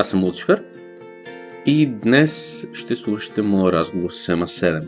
[0.00, 0.62] Аз съм Луцифер
[1.66, 4.84] и днес ще слушате моя разговор с Ема 7.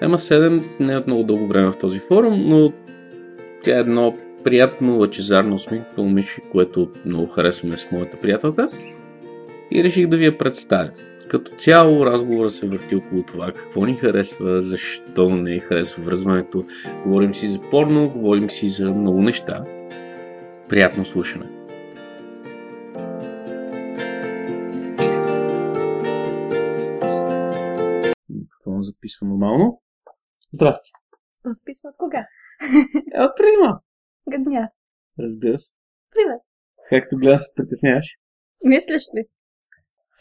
[0.00, 2.72] Ема 7 не е от много дълго време в този форум, но
[3.64, 4.14] тя е едно
[4.44, 8.68] приятно, лъчезарно усмихнато момиче, което много харесваме с моята приятелка
[9.72, 10.90] и реших да ви я представя.
[11.28, 16.64] Като цяло разговора се върти около това какво ни харесва, защо не ни харесва връзването.
[17.06, 19.64] Говорим си за порно, говорим си за много неща.
[20.68, 21.53] Приятно слушане!
[29.14, 29.82] Записва нормално.
[30.52, 30.90] Здрасти.
[31.44, 32.26] Записва от кога?
[33.14, 33.84] Е, от преди малко.
[34.30, 34.70] Гадня.
[35.18, 35.72] Разбира се.
[36.10, 36.40] Привет.
[36.88, 38.06] Както гледам се притесняваш.
[38.64, 39.24] Мислиш ли?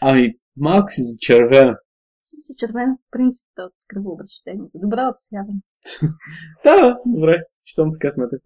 [0.01, 1.77] Ами, малко си зачервена.
[2.23, 4.71] Съм си червен принцип от кръвообращението.
[4.79, 5.59] Добро отсяване.
[6.63, 7.43] Да, добре.
[7.63, 8.39] Щом така смяташ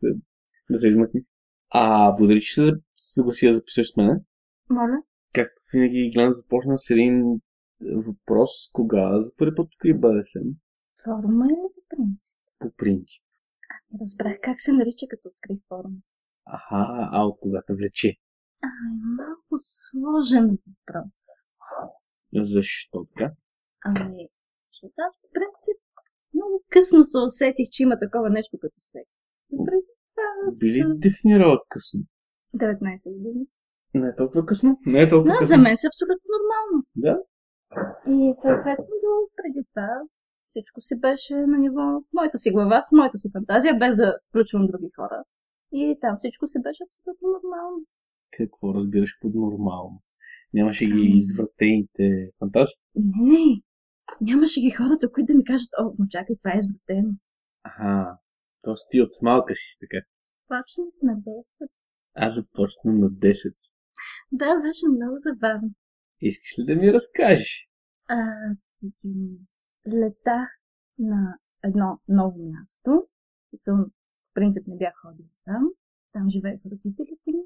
[0.70, 1.22] да, се измъкни.
[1.70, 4.10] А, благодаря, че се за- съгласи да записваш с мен.
[4.70, 4.98] Моля?
[5.34, 7.42] Както винаги гледам започна с един
[7.82, 8.50] въпрос.
[8.74, 10.48] Кога за първи път откри БДСМ?
[11.04, 12.38] Форума е ли по принцип?
[12.60, 13.24] По принцип.
[13.92, 15.96] Не разбрах как се нарича като открих форум.
[16.46, 18.16] Аха, а от кога те влече?
[18.64, 21.14] А, е малко сложен въпрос.
[22.42, 23.32] Защо така?
[23.86, 24.28] Ами,
[24.72, 25.78] защото аз по принцип
[26.34, 29.20] много късно се усетих, че има такова нещо като секс.
[29.66, 32.02] Преди това Би ли дефинирала късно?
[32.56, 33.46] 19 години.
[33.94, 34.80] Не е толкова късно?
[34.86, 35.56] Не е толкова Да, късно.
[35.56, 36.86] за мен си абсолютно нормално.
[36.96, 37.20] Да?
[38.08, 39.90] И съответно до преди това
[40.46, 44.20] всичко си беше на ниво в моята си глава, в моята си фантазия, без да
[44.30, 45.24] включвам други хора.
[45.72, 47.86] И там всичко си беше абсолютно нормално.
[48.38, 50.02] Какво разбираш под нормално?
[50.54, 51.18] Нямаше ги Ами.
[51.18, 52.76] извратените фантазии?
[52.96, 53.62] Не.
[54.22, 57.12] Нямаше ги хората, които да ми кажат, о, но чакай, това е извратено.
[57.64, 58.18] Аха,
[58.62, 60.06] то ти от малка си така.
[60.48, 61.68] Почнах на 10.
[62.16, 63.56] Аз започна на 10.
[64.32, 65.70] Да, беше много забавно.
[66.22, 67.68] Искаш ли да ми разкажеш?
[68.08, 68.16] А,
[69.04, 69.38] м,
[69.88, 70.48] лета
[71.00, 73.08] на едно ново място.
[73.56, 73.86] Съм,
[74.32, 75.64] в принцип не бях ходила там.
[76.14, 77.44] Там живееха родителите ми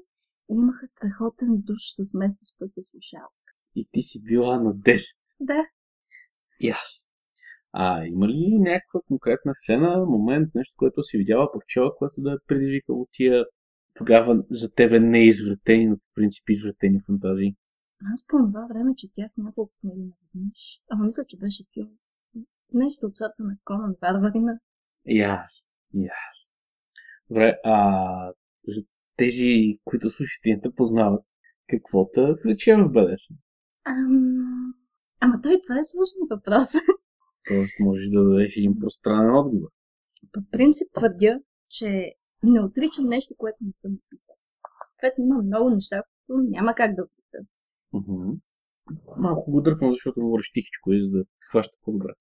[0.50, 3.52] и имаха страхотен душ с местеща се слушалка.
[3.74, 5.00] И ти си била на 10.
[5.40, 5.62] Да,
[6.60, 7.10] И аз.
[7.72, 12.46] А има ли някаква конкретна сцена, момент, нещо, което си видяла, прочела, което да е
[12.46, 13.44] предизвикало тия
[13.94, 17.56] тогава за тебе не извратени, но по принцип извратени фантазии?
[18.12, 20.80] Аз по това време четях няколко книги на веднъж.
[20.90, 21.90] Ама мисля, че беше филм.
[22.72, 24.58] Нещо от сорта на Конан Варварина.
[25.06, 25.74] И аз.
[25.94, 26.56] И аз.
[27.28, 28.32] Добре, а
[28.64, 28.86] за
[29.16, 31.24] тези, които слушат и не те познават,
[31.68, 33.34] какво те влече в БДСМ?
[33.84, 34.74] Ам...
[35.20, 36.68] Ама той това е сложен въпрос.
[37.48, 39.68] Тоест можеш да дадеш един пространен отговор.
[40.32, 44.36] По принцип твърдя, че не отричам нещо, което не съм опитал.
[44.90, 47.21] Съответно има много неща, които няма как да отричам.
[49.16, 52.12] Малко го дърпвам, защото говориш тихичко и за да хваща по-добре.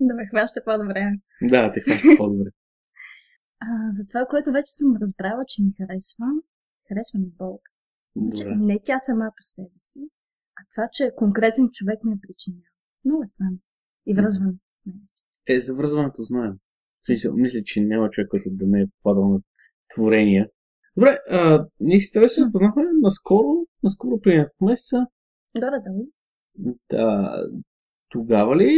[0.00, 1.12] Да ме хваща по-добре.
[1.42, 2.50] Да, те хваща по-добре.
[3.60, 6.26] А, за това, което вече съм разбрала, че ми харесва,
[6.88, 7.70] харесва ми болка.
[8.16, 8.56] Добре.
[8.56, 10.00] не тя сама по себе си,
[10.56, 12.72] а това, че конкретен човек ми е причинява.
[13.04, 13.58] Много е странно.
[14.06, 14.52] И връзване.
[15.48, 16.54] Е, за връзването знаем.
[17.06, 19.40] Смисъл, мисля, че няма човек, който да не е попадал на
[19.94, 20.48] творения.
[20.96, 25.06] Добре, а, ние с тебе се запознахме наскоро, наскоро преди няколко месеца.
[25.56, 26.08] Горе-долу.
[26.90, 27.36] Да,
[28.08, 28.70] тогава ли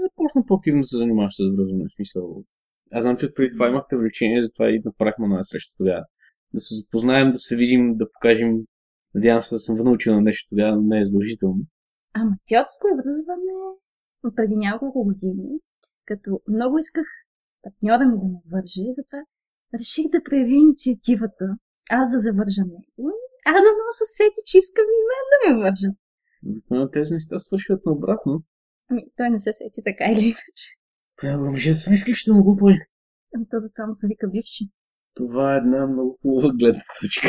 [0.00, 1.84] започна по-активно да се занимаваш с връзване?
[1.88, 2.44] В смисъл,
[2.92, 6.04] аз знам, че преди това имахте влечение, затова и направихме на среща тогава.
[6.54, 8.58] Да се запознаем, да се видим, да покажем.
[9.14, 11.62] Надявам се да съм научил на нещо тогава, но не е задължително.
[12.14, 13.52] Ама тьотско връзване
[14.36, 15.58] преди няколко години,
[16.04, 17.06] като много исках
[17.62, 19.24] партньора ми да ме върже, затова
[19.78, 21.56] реших да проявя инициативата,
[21.90, 23.12] аз да завържа него,
[23.46, 25.96] а да но се сети, че искам и мен да ме вържат.
[26.46, 28.42] Обикновено тези неща свършват наобратно.
[28.90, 30.68] Ами, той не се сети така или иначе.
[31.16, 32.78] Понякога мъжете са изключително глупави.
[33.34, 34.70] Ами, то затова му се вика бивши.
[35.14, 37.28] Това е една много хубава гледна точка.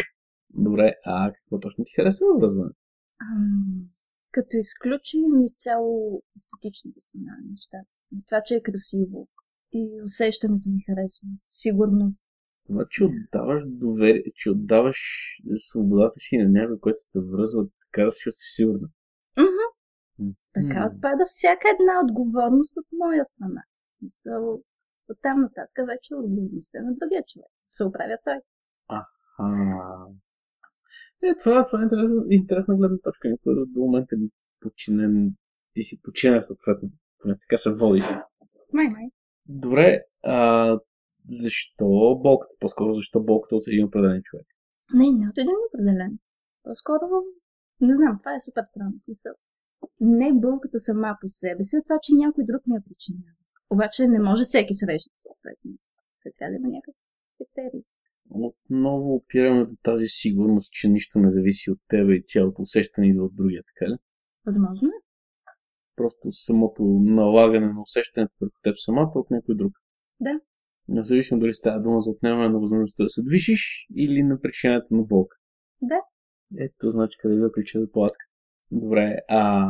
[0.49, 2.79] Добре, а какво точно ти харесва във връзването?
[3.21, 3.89] Ам,
[4.31, 7.89] като изключим изцяло естетичните страна на нещата.
[8.27, 9.27] Това, че е красиво
[9.73, 11.27] и усещането ми харесва.
[11.47, 12.27] Сигурност.
[12.67, 14.97] Това, че отдаваш доверие, че отдаваш
[15.51, 18.87] свободата си на някой, който те връзва, така да се чувстваш сигурна.
[19.37, 20.33] Мгм.
[20.53, 20.85] Така М.
[20.87, 23.63] отпада всяка една отговорност от моя страна.
[24.01, 24.61] Мисъл,
[25.09, 27.51] оттам нататък вече отговорността е на другия човек.
[27.67, 28.39] Се оправя той.
[28.87, 29.05] А,
[31.23, 33.29] е, това, това е интересна, интересна гледна точка.
[33.29, 34.27] Никой до момента не
[34.59, 35.35] подчинен.
[35.73, 36.89] Ти си подчинен съответно.
[37.19, 38.05] Поне така се водиш.
[38.73, 39.09] Май, май.
[39.45, 40.79] Добре, а,
[41.27, 42.55] защо болката?
[42.59, 44.47] По-скоро защо болката от един определен човек?
[44.93, 46.19] Не, не от един определен.
[46.63, 47.05] По-скоро,
[47.81, 49.33] не знам, това е супер странно смисъл.
[49.99, 53.33] Не болката сама по себе си, а това, че някой друг ми я причинява.
[53.69, 55.71] Обаче не може всеки среща съответно.
[56.37, 56.95] Трябва да има някакъв
[57.37, 57.83] критерий.
[58.29, 63.23] Отново опираме до тази сигурност, че нищо не зависи от теб и цялото усещане идва
[63.23, 63.97] от другия, така ли?
[64.45, 64.99] Възможно е.
[65.95, 69.73] Просто самото налагане на усещането върху теб самата от някой друг.
[70.19, 70.39] Да.
[70.87, 75.03] Независимо дали става дума за отнемане на възможността да се движиш или на причината на
[75.03, 75.37] болка.
[75.81, 75.99] Да.
[76.59, 78.25] Ето, значи къде да ключа за палатка.
[78.71, 79.67] Добре, а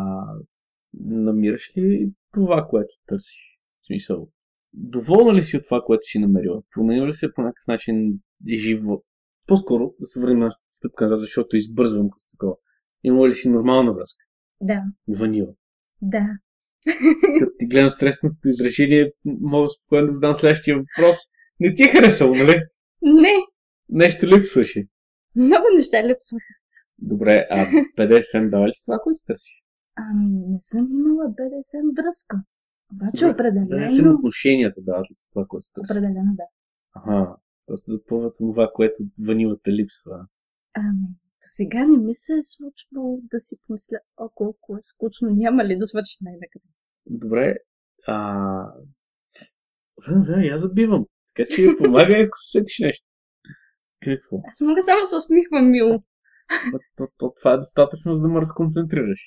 [0.94, 3.60] намираш ли това, което търсиш?
[3.82, 4.30] В смисъл,
[4.74, 6.62] доволна ли си от това, което си намерила?
[6.76, 9.04] Променила ли се по някакъв начин живот?
[9.48, 12.56] По-скоро да се върнем на стъпка назад, защото избързвам като такова.
[13.04, 14.26] Имала ли си нормална връзка?
[14.62, 14.84] Да.
[15.08, 15.54] Ванила.
[16.02, 16.28] Да.
[17.40, 21.18] Като ти гледам стресното изречение, мога спокойно да задам следващия въпрос.
[21.60, 22.62] Не ти е харесало, нали?
[23.02, 23.34] Не.
[23.90, 24.88] Нещо липсваше.
[25.36, 26.54] Много неща липсваха.
[27.00, 27.66] Добре, а
[27.98, 29.64] BDSM дава ли това, което търсиш?
[29.96, 32.38] Ами, не съм имала BDSM връзка.
[32.94, 33.68] Обаче Добре, определено...
[33.68, 35.90] BDSM отношенията дават ли това, което търсиш?
[35.90, 36.44] Определено да.
[36.96, 37.36] Ага,
[37.68, 40.28] просто запълват това, което ванилата липсва.
[40.74, 41.08] Ами,
[41.44, 45.66] до сега не ми се е случвало да си помисля, о, колко е скучно, няма
[45.66, 46.73] ли да свърши най-накрая.
[47.06, 47.56] Добре,
[48.08, 48.74] а...
[50.08, 51.06] Време, време, аз забивам.
[51.36, 53.06] Така че помагай, ако се сетиш нещо.
[54.04, 54.38] Какво?
[54.48, 56.04] Аз мога само да се усмихвам мило.
[56.98, 59.20] То, то, това е достатъчно, за да ме разконцентрираш.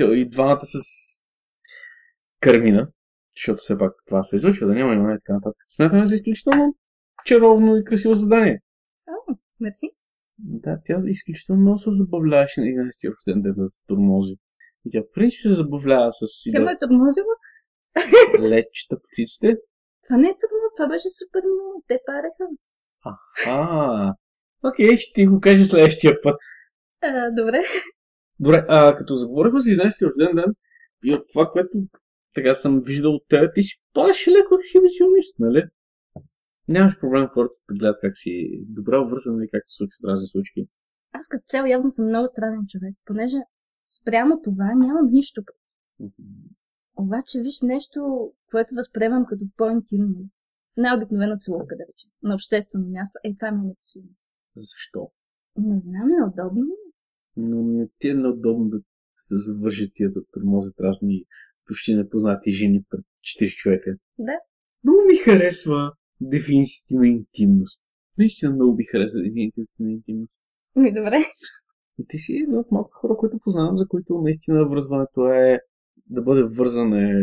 [0.00, 0.78] И двамата с
[2.40, 2.88] Кармина,
[3.36, 5.62] защото все пак това се излъчва, да няма имаме и така нататък.
[5.66, 6.76] Смятаме за изключително
[7.24, 8.60] чаровно и красиво задание.
[9.08, 9.90] О, мерси.
[10.38, 14.34] Да, тя изключително много се забавляваше на 11 рожден ден да се турмози.
[14.86, 17.34] И тя в принцип се забавлява с Тя ме е тормозила.
[18.50, 19.56] лечета по циците.
[20.04, 21.84] Това не е тормоз, това беше супер много.
[21.88, 22.44] Те пареха.
[23.46, 24.14] А,
[24.64, 26.40] окей, ще ти го кажа следващия път.
[27.02, 27.60] А, добре.
[28.40, 30.54] Добре, а като заговорихме за 11 рожден ден
[31.04, 31.78] и от това, което
[32.34, 35.62] така съм виждал от теб, ти си падаш леко ексхибиционист, нали?
[36.68, 40.68] Нямаш проблем хората да гледат как си добре обвързан и как се случват разни случки.
[41.12, 43.36] Аз като цяло явно съм много странен човек, понеже
[43.88, 45.42] спрямо това нямам нищо.
[45.44, 46.12] против.
[46.96, 50.28] Обаче виж нещо, което възприемам като по-интимно.
[50.76, 52.10] Най-обикновена целувка, да речем.
[52.22, 53.18] На обществено място.
[53.24, 54.08] Е, това ми е непосилно.
[54.56, 55.10] Защо?
[55.56, 56.62] Не знам, неудобно.
[56.62, 56.90] е.
[57.36, 58.78] Но не ти е неудобно да
[59.14, 61.24] се завържат тия да тормозят разни
[61.66, 63.04] почти непознати жени пред
[63.40, 63.96] 40 човека.
[64.18, 64.38] Да.
[64.84, 67.82] Много ми харесва дефинициите на интимност.
[68.18, 70.38] Наистина много ми харесва дефинициите на интимност.
[70.76, 71.18] Ми, добре.
[71.98, 75.60] Но ти си един от малко хора, които познавам, за които наистина връзването е
[76.06, 77.14] да бъде вързан е...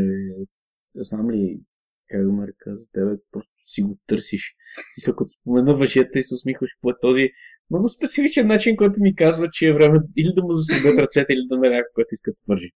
[0.95, 1.61] Знам ли
[2.09, 4.55] как го нарека за тебе, просто си го търсиш.
[4.91, 7.29] Си като спомена въжета и се усмихваш по този
[7.69, 11.47] много специфичен начин, който ми казва, че е време или да му засъдят ръцете, или
[11.47, 12.71] да намеря някой, който иска да вържи.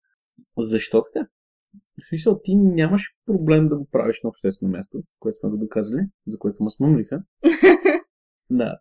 [0.59, 1.29] Защо така?
[1.75, 6.01] В смисъл, ти нямаш проблем да го правиш на обществено място, което сме го доказали,
[6.27, 7.23] за което ме смъмриха.
[8.51, 8.79] Да,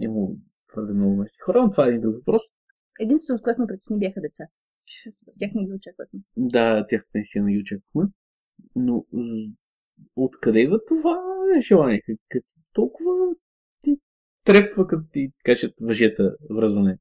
[0.00, 0.28] има
[0.74, 1.36] твърде много неща.
[1.44, 2.42] Хора, но това е един друг въпрос.
[3.00, 4.44] Единственото, което ме притесни, бяха деца.
[5.38, 6.20] Тях не ги очаквахме.
[6.36, 8.10] Да, тях наистина ги очаквахме.
[8.76, 9.04] Но
[10.16, 11.20] откъде идва това
[11.60, 12.02] желание?
[12.28, 13.34] Как толкова
[13.82, 14.00] ти
[14.44, 16.98] трепва, като ти кажат въжета връзване?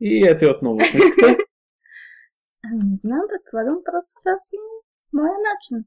[0.00, 0.78] И ето отново.
[2.64, 4.56] Ами, не знам, предполагам, просто това си
[5.12, 5.84] моя начин.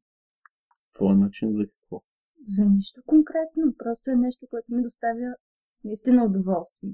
[0.93, 2.03] Твоя начин за какво?
[2.45, 3.73] За нищо конкретно.
[3.77, 5.35] Просто е нещо, което ми доставя
[5.85, 6.91] наистина удоволствие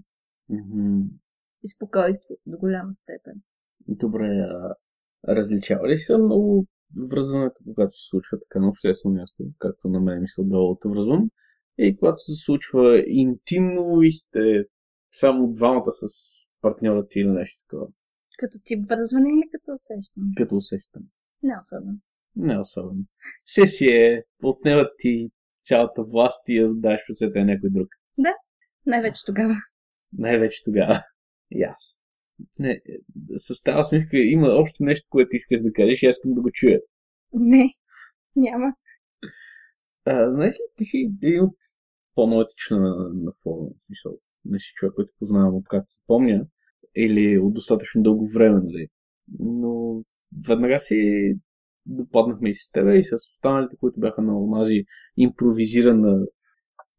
[0.50, 1.02] Мгм.
[1.64, 3.42] и спокойствие до голяма степен.
[3.88, 4.76] Добре, а
[5.28, 6.66] различава ли се много
[7.10, 10.90] връзването, когато се случва така на обществено място, както на мен ми се отдава да
[10.90, 11.30] връзвам,
[11.78, 14.66] и когато се случва интимно и сте
[15.12, 16.08] само двамата с
[16.62, 17.88] партньора ти или нещо такова?
[18.38, 20.26] Като тип връзване или като усещане?
[20.38, 21.06] Като усещане.
[21.44, 21.98] Не особено.
[22.36, 23.04] Не особено.
[23.44, 25.30] Все си е, отневат ти
[25.62, 27.88] цялата власт и я даш в ръцете на някой друг.
[28.86, 29.56] Най-вече тогава.
[30.14, 31.04] Най-вече тогава.
[31.52, 32.02] И аз.
[32.60, 32.82] Не,
[33.36, 36.52] с тази усмивка има още нещо, което искаш да кажеш и аз искам да го
[36.52, 36.80] чуя.
[37.34, 37.74] Не,
[38.36, 38.74] няма.
[40.06, 41.56] А, знаеш ли, ти си един от
[42.16, 43.70] по-новите членове на, на форума.
[43.70, 46.46] в Смисъл, не си човек, който познавам от както се помня,
[46.96, 48.88] или от достатъчно дълго време, нали.
[49.40, 50.04] Но
[50.48, 51.34] веднага си
[51.86, 54.84] допаднахме и с тебе и с останалите, които бяха на онази
[55.18, 56.26] импровизирана,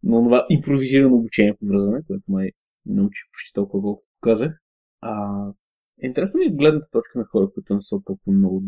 [0.05, 2.51] на това импровизирано обучение по връзване, което май
[2.87, 4.53] научи почти толкова, колкото казах.
[5.01, 5.45] А,
[6.03, 8.63] интересна ми е гледната точка на хора, които не са толкова много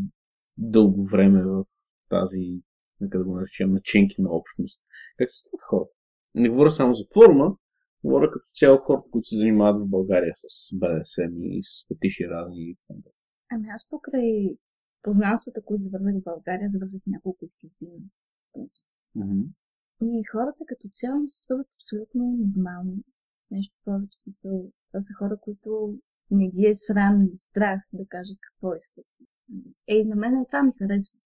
[0.59, 1.65] дълго време в
[2.09, 2.63] тази,
[3.01, 4.81] нека да го наречем, начинки на общност.
[5.19, 5.93] Как се стават хората?
[6.35, 7.57] Не говоря само за форума,
[8.05, 12.77] говоря като цяло хората, които се занимават в България с БДСМ и с петиши разни.
[13.51, 14.57] Ами аз покрай
[15.03, 17.99] познанствата, които завързах в България, завързах няколко в чужбина.
[19.17, 19.47] Mm-hmm.
[20.03, 22.97] И хората като цяло ми се струват абсолютно нормални.
[23.51, 24.71] Нещо повече смисъл.
[24.91, 25.99] Това са хора, които
[26.31, 29.05] не ги е срам или страх да кажат какво искат.
[29.89, 31.19] Ей, на мен това ми харесва.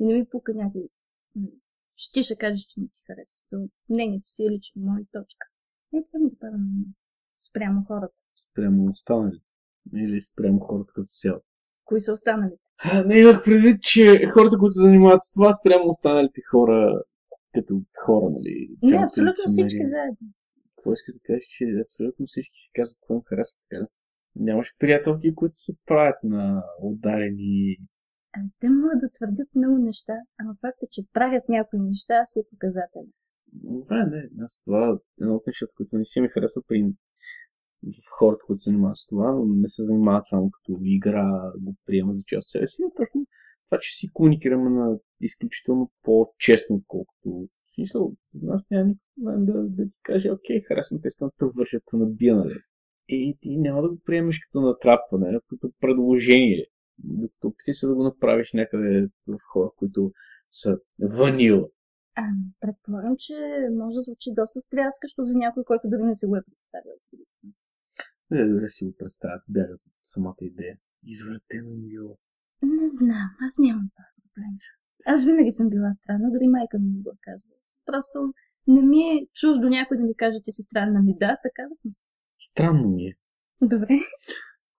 [0.00, 0.88] И не ми пука някой.
[1.36, 1.52] нали,
[1.96, 3.36] Ще ти ще кажеш, че не ти харесва.
[3.36, 5.46] Смисъл, Мнението си е лично моя точка.
[5.94, 6.94] Е, това ми допада на мен.
[7.48, 8.14] Спрямо хората.
[8.50, 9.44] Спрямо останалите.
[9.94, 11.40] Или спрямо хората като цяло.
[11.84, 12.62] Кои са останалите?
[13.06, 17.02] Не имах предвид, че хората, които се занимават с това, спрямо останалите хора,
[17.54, 18.70] като хора, нали?
[18.82, 20.28] Не, абсолютно всички заедно.
[20.76, 23.86] Какво искаш да кажеш, че абсолютно всички си казват какво им харесва, така ли?
[24.36, 27.76] Нямаш приятелки, които се правят на ударени.
[28.36, 32.50] Ами, те могат да твърдят много неща, ама факта, че правят някои неща, си е
[32.50, 33.12] показателен.
[33.52, 36.94] Добре, не, аз това е едно от нещата, които не си ми харесва при
[38.18, 42.16] хората, които се занимават с това, но не се занимават само като игра, го приемат
[42.16, 43.26] за част от себе си, а точно
[43.70, 49.46] това, че си комуникираме на изключително по-честно, отколкото в смисъл, за нас няма никакъв проблем
[49.46, 52.54] да, да ти каже, окей, харесвам те, искам да те върша, да набия, нали?
[53.08, 56.66] И ти няма да го приемеш като натрапване, а като предложение.
[56.98, 60.12] Докато опити се да го направиш някъде в хора, които
[60.50, 61.68] са ванила.
[62.14, 63.34] Ами, предполагам, че
[63.72, 66.92] може да звучи доста стряскащо за някой, който дори не си го е представил.
[68.30, 70.78] Не, дори си го представят, бягат от самата идея.
[71.06, 72.18] Извратено им било.
[72.62, 74.54] Не знам, аз нямам този проблем.
[75.06, 77.58] Аз винаги съм била странна, дори майка ми ми го е казвала.
[77.86, 78.34] Просто
[78.66, 81.12] не ми е чуждо някой да ми каже, ти си странна ми.
[81.18, 81.90] Да, така да съм.
[82.38, 83.12] Странно ми е.
[83.62, 83.98] Добре.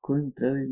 [0.02, 0.64] Кой не трябва да...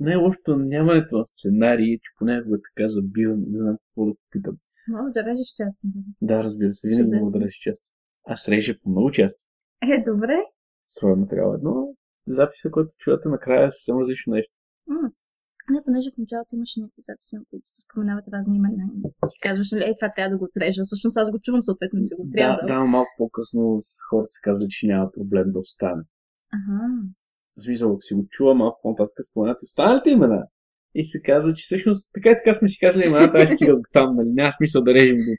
[0.00, 0.16] Не е
[0.48, 4.56] на нямането на сценарии, че понякога така забивам, не знам какво да питам.
[4.88, 5.86] Може да режеш части.
[5.94, 6.06] нали?
[6.22, 7.24] Да, разбира се, винаги Чудесно.
[7.24, 7.90] мога да режа части.
[8.24, 9.44] Аз режа по много части.
[9.82, 10.42] Е, добре.
[10.86, 11.94] Строя материал едно,
[12.26, 14.52] записа, който чувате накрая е съвсем различно нещо.
[14.86, 15.10] М.
[15.72, 18.84] Не, понеже в началото имаше някакви записи, на които се споменават разни имена.
[19.32, 20.82] Ти казваш, е, това трябва да го отрежа.
[20.84, 22.66] Всъщност аз го чувам, съответно си го Да, отрязал.
[22.66, 23.78] да, малко по-късно
[24.10, 26.02] хората се казали, че няма проблем да остане.
[26.56, 26.80] Ага.
[27.56, 30.42] В смисъл, ако си го чува малко по-нататък споменати останалите имена.
[30.94, 33.82] И се казва, че всъщност така и така сме си казали имената, аз стига до
[33.92, 34.28] там, нали?
[34.28, 35.32] Няма смисъл да режем до...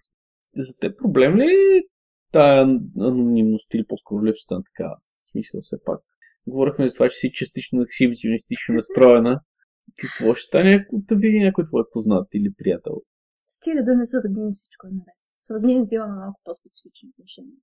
[0.55, 1.83] За те проблем ли е
[2.31, 2.61] тая
[2.99, 4.95] анонимност или по-скоро липсата на такава?
[5.23, 5.99] В смисъл, все пак.
[6.47, 9.39] Говорихме за това, че си частично ексибиционистично настроена.
[10.01, 13.01] Какво ще стане, ако да види някой твой познат или приятел?
[13.47, 15.17] Стига да не са роднини, всичко е наред.
[15.39, 17.57] С роднините имаме малко по-специфични отношения.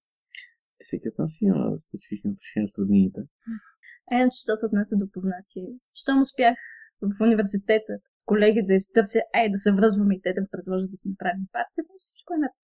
[0.79, 3.21] Всеки от нас има специфични отношения с роднините.
[4.13, 5.61] А иначе, що се отнася до познати.
[5.95, 6.57] Щом успях
[7.03, 7.93] в университета
[8.27, 11.83] колеги да изтърся, ай да се връзваме и те да предложат да си направим партия,
[11.83, 12.59] съм всичко е наред.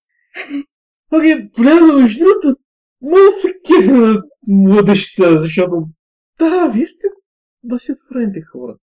[1.17, 2.49] Окей, понякога, между другото,
[3.03, 5.89] много се кефя на младеща, защото
[6.39, 7.07] да, вие сте
[7.63, 8.77] доста отворените хора.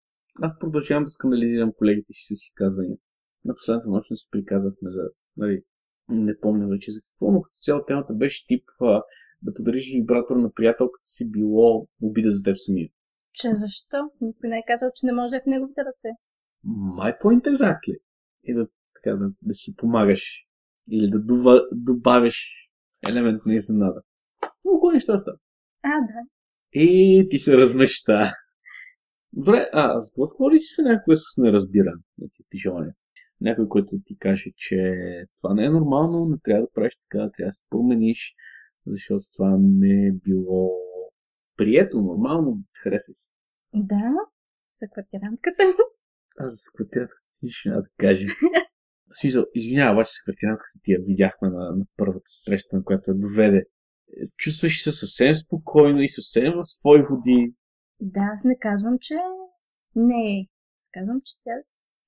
[0.43, 2.97] Аз продължавам да скандализирам колегите си с изказвания.
[3.45, 5.03] На последната нощ не си приказвахме за,
[5.37, 5.63] нали,
[6.09, 9.03] не помня вече за какво, но като цяло темата беше тип а,
[9.43, 12.89] да подариш вибратор на приятелката си било обида за теб самия.
[13.33, 13.97] Че защо?
[14.21, 16.09] Никой не е казал, че не може да е в неговите ръце.
[16.99, 17.99] My point exactly.
[18.45, 20.47] И да, така, да, да си помагаш.
[20.91, 22.69] Или да дува, добавиш
[23.09, 24.03] елемент на изненада.
[24.65, 25.41] Много неща стават.
[25.83, 26.29] А, да.
[26.73, 28.33] И ти се размеща.
[29.37, 32.95] Добре, а сблъсква ли си се някой с неразбиран на ти, ти желания?
[33.41, 34.95] Някой, който ти каже, че
[35.41, 38.35] това не е нормално, не трябва да правиш така, трябва да се промениш,
[38.87, 40.71] защото това не е било
[41.57, 43.31] прието, нормално, харесай се.
[43.75, 44.13] Да,
[44.69, 45.63] са квартирантката.
[46.39, 48.27] Аз за квартиратката ти няма да кажа.
[49.11, 53.11] В смисъл, извинявай, обаче с квартирантката ти я видяхме на, на първата среща, на която
[53.11, 53.65] я доведе.
[54.37, 57.55] Чувстваш се съвсем спокойно и съвсем в свои води.
[58.01, 59.15] Да, аз не казвам, че
[59.95, 60.49] Не,
[60.93, 61.53] казвам, че тя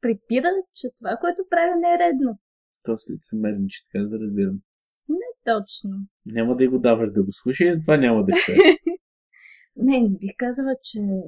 [0.01, 2.39] препира, че това, което правя не е редно.
[2.83, 4.61] То след лицемерниче, така да разбирам.
[5.09, 5.91] Не точно.
[6.27, 8.57] Няма да го даваш да го слуша и затова няма да чуе.
[9.77, 11.23] не, не бих казала, че е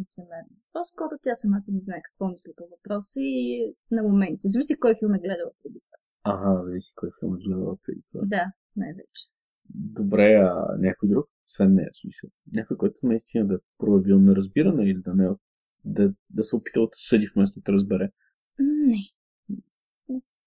[0.00, 0.56] лицемерно.
[0.72, 4.48] По-скоро тя самата не знае какво мисли по въпроса и на моменти.
[4.48, 5.98] Зависи кой филм е гледала преди това.
[6.34, 8.22] Ага, зависи кой филм е гледала преди това.
[8.26, 9.22] Да, най-вече.
[9.74, 11.26] Добре, а някой друг?
[11.46, 12.30] Освен нея, смисъл.
[12.52, 15.28] Някой, който наистина да е проявил неразбиране или да не
[15.84, 18.10] да, да се опита да съди вместо да разбере.
[18.58, 18.98] Не.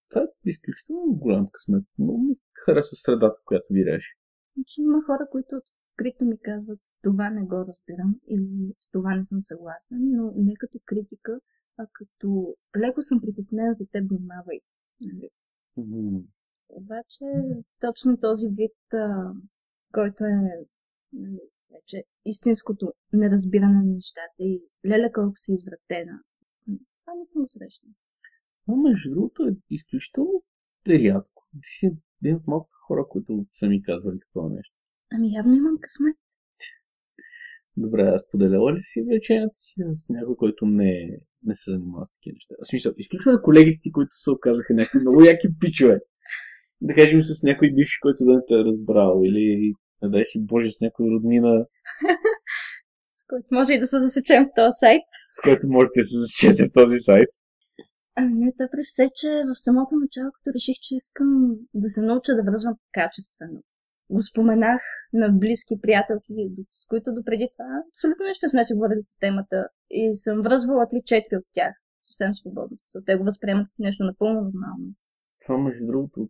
[0.09, 1.83] Това е изключително голям късмет.
[1.99, 4.17] Много ми харесва средата, в която виреш.
[4.55, 5.61] Значи има хора, които
[5.91, 10.53] открито ми казват, това не го разбирам или с това не съм съгласен, но не
[10.55, 11.39] като критика,
[11.77, 14.59] а като леко съм притеснена за теб, внимавай.
[15.01, 15.29] Нали?
[15.77, 16.23] Mm-hmm.
[16.69, 17.25] Обаче
[17.79, 19.33] точно този вид, а,
[19.91, 20.65] който е
[21.13, 21.39] нали,
[21.71, 26.19] вече истинското неразбиране на нещата и леля колко си извратена.
[26.65, 27.93] Това не съм срещала.
[28.67, 30.43] Но между другото е изключително
[30.87, 31.47] рядко.
[31.51, 31.85] Ти си
[32.21, 34.75] един от малкото хора, които са ми казвали такова нещо.
[35.11, 36.17] Ами явно имам късмет.
[37.77, 42.13] Добре, аз поделяла ли си влечението си с някой, който не, не се занимава с
[42.13, 42.55] такива неща?
[42.63, 45.99] В смисъл, изключваме колегите ти, които се оказаха някакви много яки пичове.
[46.81, 50.45] Да кажем с някой бивш, който да не те е разбрал, или не дай си
[50.45, 51.65] Боже с някой роднина.
[53.15, 55.01] с който може и да се засечем в този сайт.
[55.29, 57.29] С който можете да се засечете в този сайт.
[58.15, 62.01] Ами не, то при все, че в самото начало, като реших, че искам да се
[62.01, 63.59] науча да връзвам качествено.
[64.09, 64.81] Го споменах
[65.13, 66.33] на близки приятелки,
[66.73, 71.37] с които допреди това абсолютно нещо сме си говорили по темата и съм връзвала 3-4
[71.37, 71.73] от тях
[72.03, 72.77] съвсем свободно.
[73.05, 74.85] Те го възприемат нещо напълно нормално.
[75.45, 76.29] Това, между другото,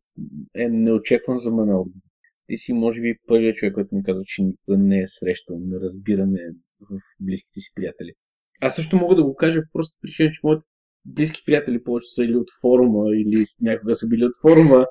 [0.55, 2.06] е неочекван за мен отговор
[2.47, 6.41] ти си, може би, първият човек, който ми казва, че никога не е срещал неразбиране
[6.81, 8.13] в близките си приятели.
[8.61, 10.65] Аз също мога да го кажа просто причина, че моите
[11.05, 14.85] близки приятели повече са или от форума, или някога са били от форума,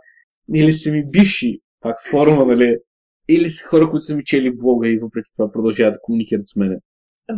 [0.54, 2.78] или са ми бивши, пак форума, нали?
[3.28, 6.56] Или са хора, които са ми чели блога и въпреки това продължават да комуникират с
[6.56, 6.76] мене.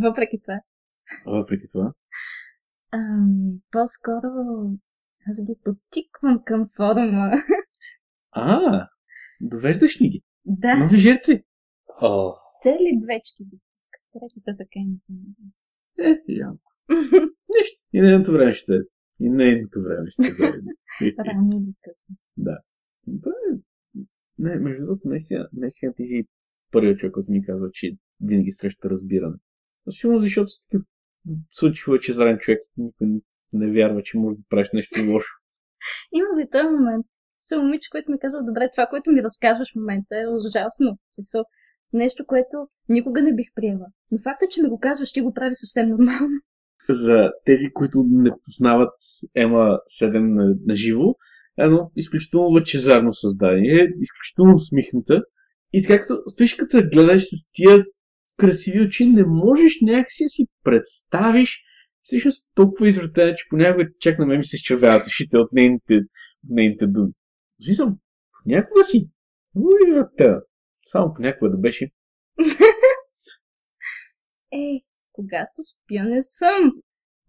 [0.02, 0.60] Въпреки това.
[1.26, 1.92] Въпреки това.
[2.90, 4.28] Ами, по-скоро
[5.30, 7.30] аз ги потиквам към форума.
[8.32, 8.88] А,
[9.40, 10.22] Довеждаш ли ги?
[10.44, 10.76] Да.
[10.76, 11.44] Нови жертви?
[12.02, 12.34] О.
[12.62, 13.44] Цели двечки.
[14.12, 15.16] Третата така не съм.
[16.00, 16.72] Е, ямко.
[17.56, 17.80] Нищо.
[17.92, 18.80] И нейното време ще е.
[19.20, 20.30] И нейното време ще е.
[21.26, 22.16] Рано или късно.
[22.36, 22.58] Да.
[24.38, 26.24] Не, между другото, наистина, наистина ти си
[26.72, 29.36] първият човек, който ми казва, че винаги среща разбиране.
[29.90, 30.86] Сигурно защото си такъв
[31.50, 33.06] случва, че зран човек никой
[33.52, 35.34] не вярва, че може да правиш нещо лошо.
[36.12, 37.06] Има го и този момент
[37.48, 40.98] съм момиче, което ми казва, добре, това, което ми разказваш в момента е ужасно.
[41.16, 41.44] Писал,
[41.92, 42.56] нещо, което
[42.88, 43.86] никога не бих приела.
[44.10, 46.40] Но факта, че ми го казваш, ти го прави съвсем нормално.
[46.88, 48.94] За тези, които не познават
[49.34, 51.14] Ема 7 на, на живо,
[51.58, 55.22] едно изключително лъчезарно създание, изключително усмихната.
[55.72, 57.84] И така като стоиш като я гледаш с тия
[58.36, 61.58] красиви очи, не можеш някакси да си представиш
[62.02, 66.50] всъщност толкова извратена, че понякога чак на мен ми се изчервяват ушите от нейните, от
[66.50, 67.12] нейните думи.
[67.64, 67.88] Смисъл,
[68.42, 69.08] понякога си
[69.82, 70.42] извратена.
[70.86, 71.90] Само понякога да беше.
[74.52, 74.80] е,
[75.12, 76.72] когато спя не съм.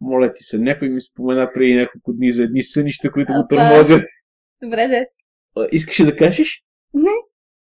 [0.02, 4.06] Моля ти се, някой ми спомена преди няколко дни за едни сънища, които го тормозят.
[4.64, 5.06] Добре, да.
[5.72, 6.64] Искаш да кажеш?
[6.94, 7.12] Не.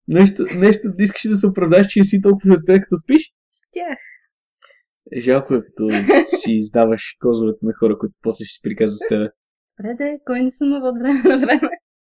[0.08, 3.32] Нещо, нещо искаш да се оправдаш, че си толкова извратена, като спиш?
[3.68, 3.98] Щях.
[5.12, 5.88] Е, жалко е, като
[6.26, 9.28] си издаваш козовете на хора, които после ще си приказват с тебе.
[9.78, 11.70] Добре, да, кой не сънува от време на време?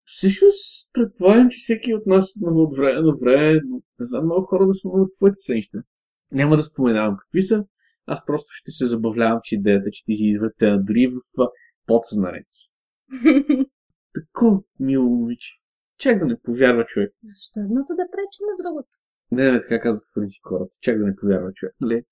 [0.09, 4.45] Всъщност, предполагам, че всеки от нас сънува от време на време, но не знам много
[4.45, 5.83] хора да сънуват твоите сънища.
[6.31, 7.65] Няма да споменавам какви са,
[8.05, 11.49] аз просто ще се забавлявам с идеята, че ти си извратена дори в
[11.87, 12.71] подсъзнанието си.
[14.13, 15.49] Тако, мило момиче.
[15.97, 17.13] Чак да не повярва човек.
[17.23, 18.89] Защо едното да пречи на другото?
[19.31, 20.71] Не, не, така казват в принцип хората.
[20.81, 21.75] Чак да не повярва човек.
[21.81, 22.03] Нали?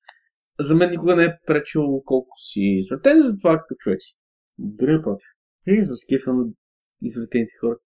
[0.60, 4.18] За мен никога не е пречило колко си извратен за това какъв човек си.
[4.58, 5.28] Дори напротив.
[5.96, 6.46] Скифа на
[7.06, 7.78] извратените хора.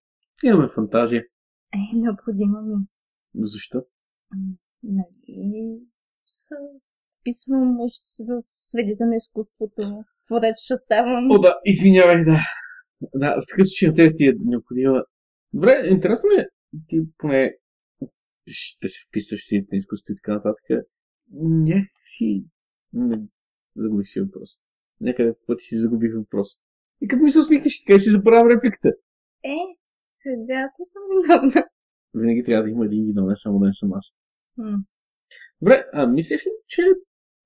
[0.44, 1.24] Имаме фантазия.
[1.74, 2.76] Е, необходимо ми.
[3.34, 3.82] Защо?
[4.82, 5.78] Нали,
[6.24, 6.54] са
[7.24, 7.76] писвам
[8.28, 10.04] в средите на изкуството.
[10.26, 11.30] Творец ще ставам.
[11.30, 12.38] О, да, извинявай, да.
[13.14, 15.04] Да, в такъв случай на тебе ти е необходима.
[15.52, 16.46] Добре, интересно е,
[16.88, 17.56] ти поне
[18.46, 20.64] ще се вписваш в средите на изкуството и така нататък.
[21.42, 22.44] Някакси
[22.92, 23.16] не
[23.76, 24.50] загубих си въпрос.
[25.00, 26.48] Някъде пъти си загубих въпрос.
[27.00, 28.92] И като ми се усмихнеш, така си забравям репликата.
[29.44, 31.68] Е, сега аз не съм виновна.
[32.14, 34.16] Винаги трябва да има един виновен, само да не съм аз.
[34.56, 34.78] М.
[35.62, 36.82] Добре, а мислиш ли, че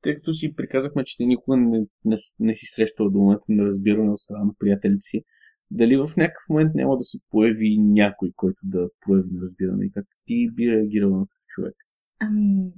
[0.03, 4.11] тъй като си приказахме, че ти никога не, не, не си срещал момента на разбиране
[4.11, 5.25] от страна на приятелите си,
[5.71, 10.07] дали в някакъв момент няма да се появи някой, който да прояви разбиране и как
[10.27, 11.75] ти би реагирал на такъв човек?
[12.21, 12.73] Ами,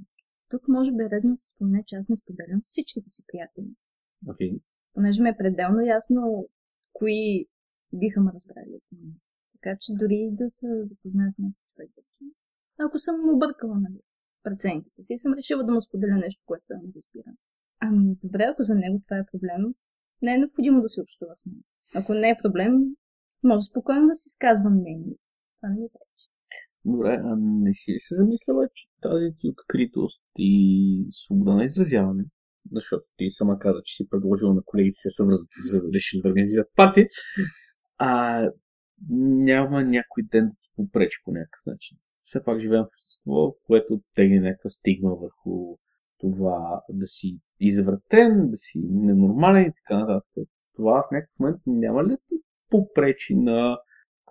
[0.49, 3.23] тук може би е редно да се спомне, че аз не споделям с всичките си
[3.27, 3.73] приятели.
[4.25, 4.59] Okay.
[4.93, 6.49] Понеже ми е пределно ясно
[6.93, 7.45] кои
[7.93, 8.79] биха ме разбрали.
[9.53, 11.91] Така че дори да се запозная с някакъв човек,
[12.79, 13.99] ако съм объркала, нали,
[14.43, 17.31] преценката си, съм решила да му споделя нещо, което той не разбира.
[17.79, 19.73] Ами, добре, ако за него това е проблем,
[20.21, 21.61] не е необходимо да се общува с мен.
[21.95, 22.73] Ако не е проблем,
[23.43, 25.15] може спокойно да си изказва мнение.
[25.57, 26.27] Това не ми пречи.
[26.85, 32.25] Добре, а не си ли се замисляла, че тази ти откритост и свобода на изразяване,
[32.71, 36.29] защото ти сама каза, че си предложила на колегите се съвързват и за решили да
[36.29, 37.07] организират пати,
[37.97, 38.41] а
[39.09, 41.97] няма някой ден да ти попречи по някакъв начин.
[42.23, 45.77] Все пак живеем в общество, което тегне някаква стигма върху
[46.17, 50.49] това да си извратен, да си ненормален и така нататък.
[50.75, 52.17] Това в някакъв момент няма ли да
[52.69, 53.77] попречи на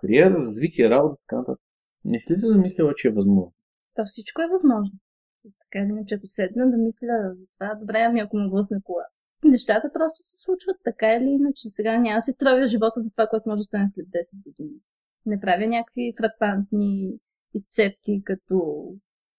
[0.01, 1.61] кариера, развитие, работа и така нататък?
[2.05, 3.53] Не си ли замисляла, че е възможно?
[3.95, 4.99] То всичко е възможно.
[5.43, 9.03] Така или иначе, ако седна да мисля за това, добре, ами ако му блъсне кола.
[9.43, 11.69] Нещата просто се случват така или иначе.
[11.69, 14.79] Сега няма да си тровя живота за това, което може да стане след 10 години.
[15.25, 17.19] Не правя някакви фрапантни
[17.53, 18.85] изцепки, като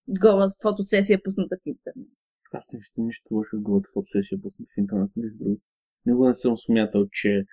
[0.09, 2.09] гола фотосесия пусната в интернет.
[2.53, 5.63] Аз не виждам нищо лошо в голата фотосесия пусната в интернет, между другото.
[6.07, 7.45] Никога не съм смятал, че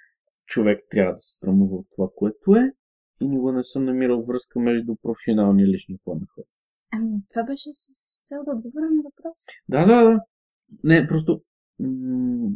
[0.45, 2.73] човек трябва да се срамува от това, което е
[3.21, 6.51] и никога не съм намирал връзка между професионалния и личния план на хората.
[6.91, 9.45] Ами, това беше с цел да отговоря на въпроса.
[9.69, 10.19] Да, да, да.
[10.83, 11.41] Не, просто
[11.79, 12.49] м-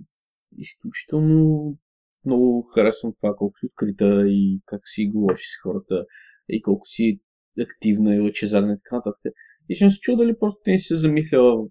[0.58, 1.78] изключително
[2.26, 6.06] много харесвам това, колко си открита и как си говориш с хората
[6.50, 7.20] и колко си
[7.62, 9.34] активна и лъчезарна и така нататък.
[9.70, 11.68] И съм се чул дали просто не си се замисляла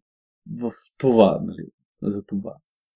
[0.60, 1.68] в това, нали,
[2.02, 2.54] за това.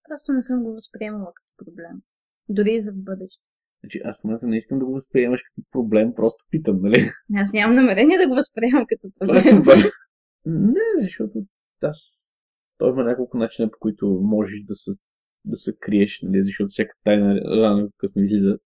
[0.08, 2.02] Просто не съм го възприемала като проблем.
[2.48, 3.48] Дори и за бъдеще.
[3.80, 7.10] Значи, аз в момента не искам да го възприемаш като проблем, просто питам, нали?
[7.34, 9.40] Аз нямам намерение да го възприемам като проблем.
[9.40, 9.92] Това е супер.
[10.46, 11.46] не, защото
[11.82, 12.28] аз...
[12.82, 14.90] Той има няколко начина, по които можеш да се,
[15.44, 16.42] да се криеш, нали?
[16.42, 18.58] Защото всяка тайна рано или късно излиза.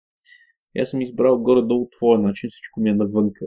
[0.75, 3.45] И аз съм избрал горе-долу твоя начин, всичко ми е навънка.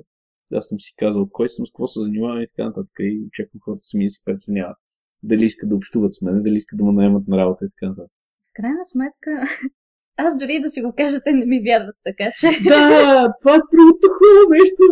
[0.52, 2.92] Аз съм си казал кой съм, с какво се занимавам и така нататък.
[3.00, 4.76] И очаквам хората сами да си преценяват.
[5.22, 7.88] Дали искат да общуват с мен, дали искат да ме наемат на работа и така
[7.90, 8.12] нататък.
[8.50, 9.30] В крайна сметка,
[10.16, 12.46] аз дори да си го кажа, те не ми вярват, така че...
[12.68, 14.82] Да, това е другото хубаво нещо.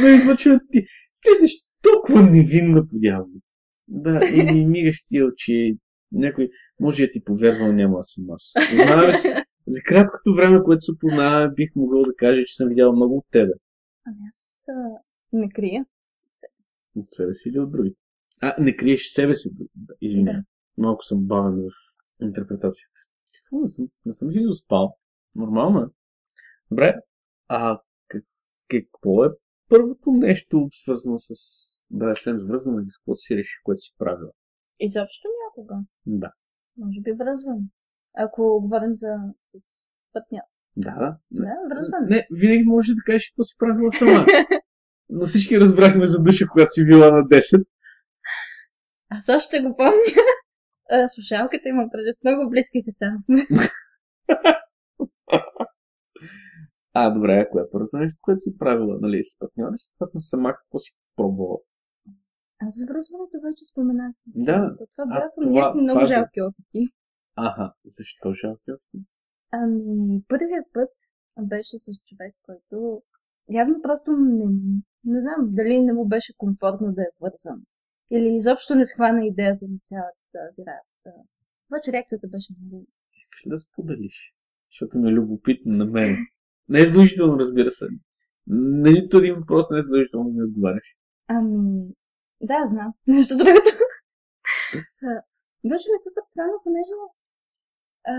[0.00, 0.86] Но излъчват ти.
[1.14, 2.96] Слезеш толкова невинна по
[3.88, 5.78] Да, и ми мигаш ти очи.
[6.12, 8.52] Някой може да ти повярвал, няма да съм аз.
[8.70, 9.44] Познаваме се.
[9.66, 13.24] За краткото време, което се познаваме, бих могъл да кажа, че съм видял много от
[13.30, 13.52] тебе.
[14.06, 14.98] Ами аз а,
[15.32, 15.86] не крия
[16.30, 16.74] себе си.
[16.96, 17.96] От себе си или от другите?
[18.40, 19.50] А, не криеш себе си.
[19.74, 20.40] Да, извинявай.
[20.40, 20.82] Да.
[20.82, 21.70] Малко съм бавен в
[22.24, 23.00] интерпретацията.
[23.38, 23.88] Какво не съм?
[24.04, 24.96] Не съм си доспал.
[25.36, 25.86] Нормално е.
[26.70, 26.94] Добре.
[27.48, 28.24] А как,
[28.68, 29.28] какво е
[29.68, 31.32] първото нещо, свързано с
[31.90, 34.30] да съм свързано с какво си реши, което си правила?
[34.80, 35.74] Изобщо някога.
[36.06, 36.32] Да.
[36.76, 37.60] Може би връзвам.
[38.16, 39.52] Ако говорим за с
[40.12, 40.42] пътня.
[40.76, 41.18] Да, да.
[41.30, 42.04] Да, връзвам.
[42.08, 44.26] Не, винаги може да кажеш, какво си правила сама.
[45.08, 47.66] Но всички разбрахме за душа, когато си била на 10.
[49.10, 50.02] Аз още го помня.
[51.08, 53.46] Слушалката има предвид много близки се станахме.
[56.92, 60.54] а, добре, ако е първото нещо, което си правила, нали, с партньори си, на сама
[60.54, 61.58] какво си пробвала?
[62.58, 64.12] Аз за връзването вече споменах.
[64.26, 64.76] Да.
[64.96, 66.08] Това бяха някакви много това...
[66.08, 66.88] жалки опити.
[67.36, 69.04] Ага, защо жалки опити?
[69.50, 70.90] Ами, първият път
[71.40, 73.02] беше с човек, който
[73.50, 74.44] явно просто не,
[75.04, 77.62] не знам дали не му беше комфортно да е вързан.
[78.10, 81.22] Или изобщо не схвана идеята на цялата тази работа.
[81.70, 82.86] Обаче реакцията беше много...
[83.16, 84.34] Искаш ли да споделиш?
[84.70, 86.16] Защото ме е любопитно на мен.
[86.68, 87.86] Не е задължително, разбира се.
[88.46, 90.96] На нито един въпрос не е задължително да ми отговаряш.
[91.28, 91.94] Ами,
[92.40, 92.94] да, знам.
[93.06, 93.70] Нещо другото.
[95.64, 96.92] беше ми супер странно, понеже
[98.04, 98.14] а,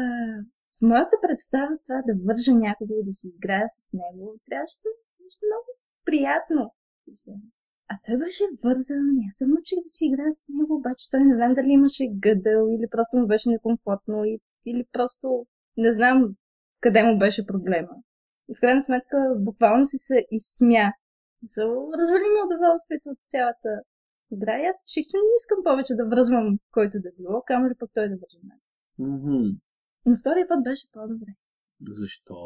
[0.77, 4.89] в моята представа това да вържа някого и да си играя с него, трябваше да
[4.89, 5.69] е много
[6.05, 6.73] приятно.
[7.89, 11.35] А той беше вързан, аз се мъчих да си играя с него, обаче той не
[11.35, 14.23] знам дали имаше гъдъл или просто му беше некомфортно
[14.65, 15.45] или просто
[15.77, 16.35] не знам
[16.79, 17.95] къде му беше проблема.
[18.49, 20.93] И в крайна сметка буквално си се изсмя.
[21.99, 23.69] Развали ми удоволствието от цялата
[24.31, 27.75] игра и аз реших, че не искам повече да връзвам който да било, камо ли
[27.79, 28.59] пък той да вържи мен.
[28.99, 29.57] Mm-hmm.
[30.05, 31.31] Но втория път беше по-добре.
[31.81, 32.37] Защо?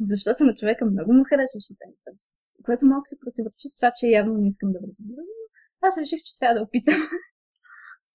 [0.00, 2.16] Защото на човека много му харесваше тази път
[2.62, 5.26] което малко се противоречи с това, че явно не искам да връзвам.
[5.80, 6.94] Аз реших, че трябва да опитам.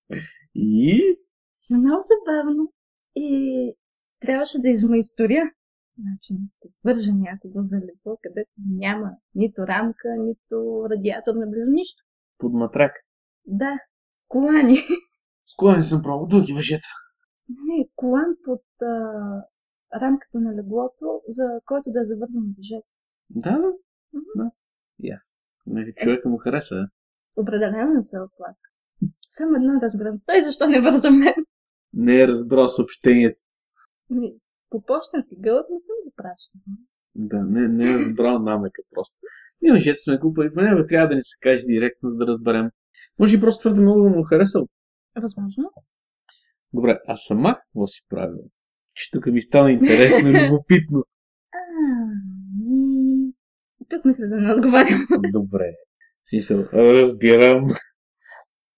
[0.56, 1.18] И
[1.62, 2.74] Ще много забавно.
[3.16, 3.74] И
[4.20, 5.52] трябваше да измайсторя
[5.98, 12.04] начин да вържа някого за легло, където няма нито рамка, нито радиатор наблизо, нищо.
[12.38, 12.92] Под матрак.
[13.46, 13.80] Да,
[14.28, 14.78] колани.
[15.46, 16.88] С колани съм пробвал дълги въжета.
[17.50, 18.86] Не, колан под а,
[20.02, 22.88] рамката на леглото, за който да е завързан на въжето.
[23.30, 23.72] Да, да.
[24.14, 24.26] Мгм.
[24.36, 24.52] да.
[25.00, 25.40] И аз.
[25.66, 26.88] Нали, човека му хареса.
[27.36, 28.70] Определено не се оплака.
[29.30, 30.20] Само едно разбирам.
[30.26, 31.34] Той защо не върза мен?
[31.94, 33.40] Не е разбрал съобщението.
[34.70, 36.62] По почтенски гълъб не съм го пращал.
[37.16, 39.20] Да, не, не е разбрал намека просто.
[39.62, 42.70] Ние мъжете сме глупави, поне трябва да ни се каже директно, за да разберем.
[43.20, 44.68] Може и просто твърде много да му е харесал.
[45.22, 45.72] Възможно.
[46.74, 48.44] Добре, а сама какво си правила?
[48.94, 51.04] Че тук ми стана интересно и любопитно.
[51.54, 51.60] А,
[52.60, 53.34] ми...
[53.90, 55.08] Тук мисля да не отговарям.
[55.32, 55.72] Добре.
[56.18, 57.68] В смисъл, разбирам.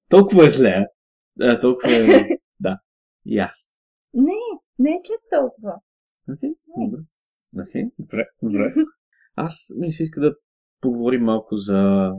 [0.09, 0.85] Толкова е зле.
[1.41, 1.59] а?
[1.59, 2.27] Толкова е...
[2.59, 2.79] Да.
[3.25, 3.73] И аз.
[4.13, 4.33] Не,
[4.79, 5.75] не е че толкова.
[6.33, 7.03] Окей, добре.
[7.99, 8.73] Добре, добре.
[9.35, 10.35] Аз ми се иска да
[10.81, 12.11] поговорим малко за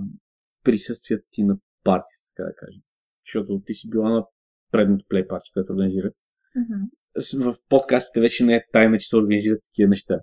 [0.65, 2.81] присъствието ти на парти, така да кажем.
[3.27, 4.25] Защото ти си била на
[4.73, 6.13] предното плей парти, което организирах.
[6.57, 6.83] Мгм.
[7.19, 10.21] С- В подкастите вече не е тайна, че се организират такива неща.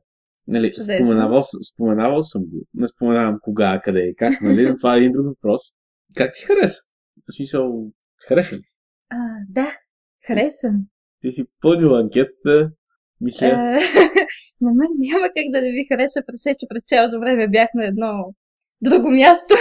[0.48, 1.06] Нали, Чудесно.
[1.06, 2.66] споменавал, споменавал съм го.
[2.74, 4.70] Не споменавам кога, къде и как, нали?
[4.70, 5.62] Но това е един друг въпрос.
[6.16, 6.80] Как ти хареса?
[7.28, 7.92] В смисъл,
[8.28, 8.62] хареса ли?
[9.10, 9.18] А,
[9.50, 9.78] да,
[10.28, 10.88] харесвам.
[11.22, 12.72] Ти си пълнила анкетата,
[13.22, 13.80] мисля.
[14.62, 17.48] Е, на мен няма как да не ви хареса през се, че през цялото време
[17.48, 18.34] бях на едно
[18.82, 19.54] друго място.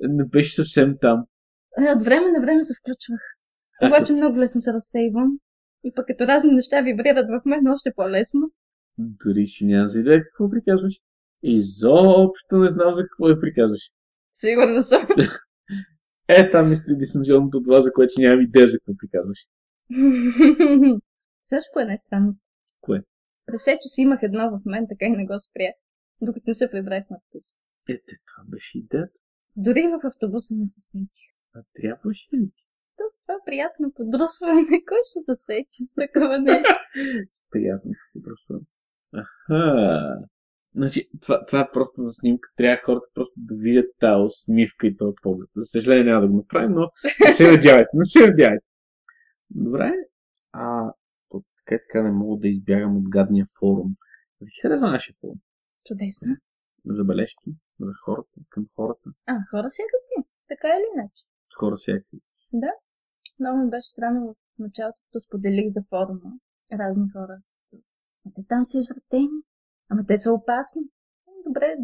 [0.00, 1.24] Не беше съвсем там.
[1.78, 3.20] Е, От време на време се включвах.
[3.82, 5.38] Обаче много лесно се разсейвам.
[5.84, 8.50] И пък като разни неща вибрират в мен, още по-лесно.
[8.98, 10.94] Дори си нямам за идея какво приказваш.
[11.42, 13.80] Изобщо не знам за какво я приказваш.
[14.32, 15.06] Сигурна съм.
[16.28, 19.38] Е, там е стои дистанционното от това, за което си нямам идея за какво приказваш.
[21.42, 22.34] Също по една странно.
[22.80, 23.02] Кое?
[23.46, 25.72] През се, че си имах едно в мен, така и не го спря.
[26.22, 27.42] Докато не се прибрах на път.
[27.88, 29.18] Ете, това беше идеята.
[29.56, 31.26] Дори в автобуса не се сетих.
[31.54, 32.64] А трябваше ли ти?
[32.96, 34.62] То с това приятно подрусване.
[34.88, 36.74] Кой ще се сети с такова нещо?
[37.32, 38.66] С приятното подръсване.
[39.12, 40.26] Аха.
[40.74, 42.48] Значи, това, това е просто за снимка.
[42.56, 45.48] Трябва хората просто да видят тази усмивка и този поглед.
[45.56, 46.90] За съжаление няма да го направим, но
[47.26, 48.66] не се надявайте, не се надявайте.
[49.50, 49.92] Добре.
[50.52, 50.92] А,
[51.66, 53.94] то така не мога да избягам от гадния форум.
[54.40, 55.38] Да ти харесва нашия форум?
[55.84, 56.36] Чудесно.
[56.84, 57.50] Забележки
[57.80, 59.10] за хората, към хората.
[59.26, 60.30] А, хора всякакви.
[60.48, 61.22] Така или иначе.
[61.58, 62.18] Хора всякакви.
[62.52, 62.72] Да.
[63.40, 66.32] Много ми беше странно в началото, като споделих за форума.
[66.72, 67.38] Разни хора.
[68.26, 69.40] А те там са извратени.
[69.88, 70.82] Ама те са опасни.
[71.46, 71.76] Добре,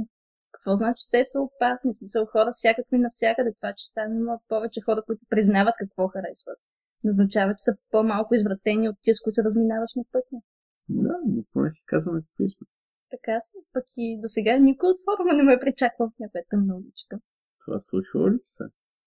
[0.53, 1.95] какво значи те са опасни?
[1.95, 3.55] В смисъл хора всякакви навсякъде.
[3.55, 6.59] Това, че там има повече хора, които признават какво харесват.
[7.05, 10.37] Не означава, че са по-малко извратени от с които се разминаваш на пътя.
[10.89, 12.67] Да, никога не си казваме какви сме.
[13.11, 13.53] Така си.
[13.73, 17.19] Пък и до сега никой от форума не ме е причаквал в някоя тъмна уличка.
[17.65, 18.65] Това случва ли се?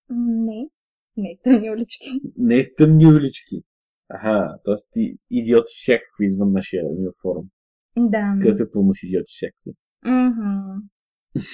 [0.10, 0.70] Не.
[1.18, 2.22] Не, в тъмни улички.
[2.38, 3.64] Не в тъмни улички.
[4.10, 4.76] Аха, т.е.
[4.92, 7.50] ти идиоти всякакви извън нашия мил форум.
[7.98, 8.38] Да.
[8.42, 9.72] Където е пълно с идиоти всякакви.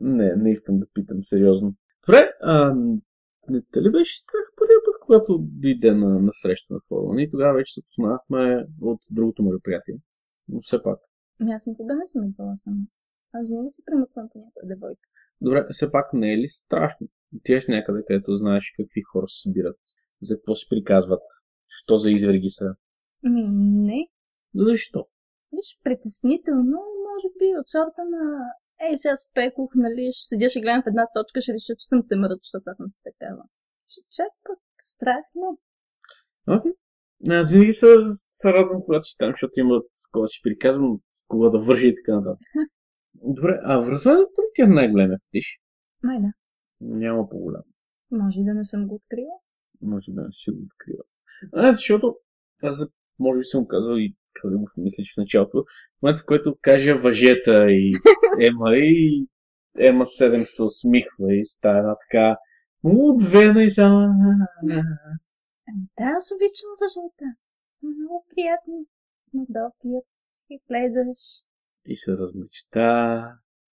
[0.00, 1.74] Не, не искам да питам сериозно.
[2.06, 2.74] Добре, а,
[3.48, 4.71] не те ли беше страх първия
[5.12, 7.14] когато дойде на, на среща на форума?
[7.14, 9.94] Ние тогава вече се познахме от другото мероприятие.
[10.48, 10.98] Но все пак.
[11.40, 12.82] Ами аз никога не съм идвала сама.
[13.32, 15.08] Аз винаги се премъквам по някоя девойка.
[15.40, 17.08] Добре, все пак не е ли страшно?
[17.36, 19.76] Отиваш някъде, където знаеш какви хора се събират,
[20.22, 21.22] за какво се приказват,
[21.68, 22.74] що за изверги са.
[23.22, 23.48] Ми,
[23.88, 24.08] не.
[24.54, 25.06] Защо?
[25.52, 28.22] Виж, притеснително, може би от сорта на
[28.86, 32.08] Ей, сега спекох, нали, ще седя, ще гледам в една точка, ще реша, че съм
[32.08, 33.42] темърът, защото аз съм си такава.
[33.92, 35.50] Ще чак пък страх, не.
[36.56, 36.72] Окей.
[37.30, 41.24] Аз винаги се, се радвам, когато читам, защото има с кого да си приказвам, с
[41.28, 42.38] кого да вържи и така нататък.
[43.14, 45.60] Добре, а връзването ли ти е най-големия фетиш?
[46.02, 46.32] Май да.
[46.80, 47.62] Няма по-голям.
[48.10, 49.36] Може да не съм го открила.
[49.82, 51.02] Може да не си го открива.
[51.52, 52.16] А, защото
[52.62, 55.64] аз може би съм казал и казах го, мисля, че в началото,
[55.98, 57.92] в момента, в който кажа въжета и
[58.40, 59.26] Ема и
[59.78, 62.36] Ема 7 се усмихва и става една така
[62.84, 64.14] удвена и само...
[64.62, 67.24] Да, аз обичам въжета.
[67.70, 68.84] Са много приятни.
[69.34, 70.04] На допият
[70.50, 71.18] и гледаш.
[71.86, 73.28] И се размечта,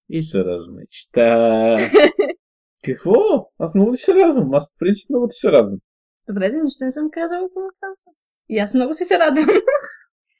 [0.09, 1.77] и се размечта.
[2.85, 3.51] Какво?
[3.59, 4.53] Аз много ти се радвам.
[4.53, 5.79] Аз в принцип много ти се радвам.
[6.27, 8.09] Добре, за нищо не съм казала по въпроса.
[8.49, 9.47] И аз много си се радвам.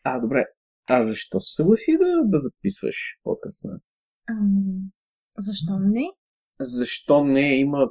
[0.03, 0.45] А, добре.
[0.89, 3.69] А защо се съгласи да, да записваш подкаста?
[4.27, 4.82] Ами,
[5.38, 6.12] защо не?
[6.60, 7.60] Защо не?
[7.60, 7.89] Има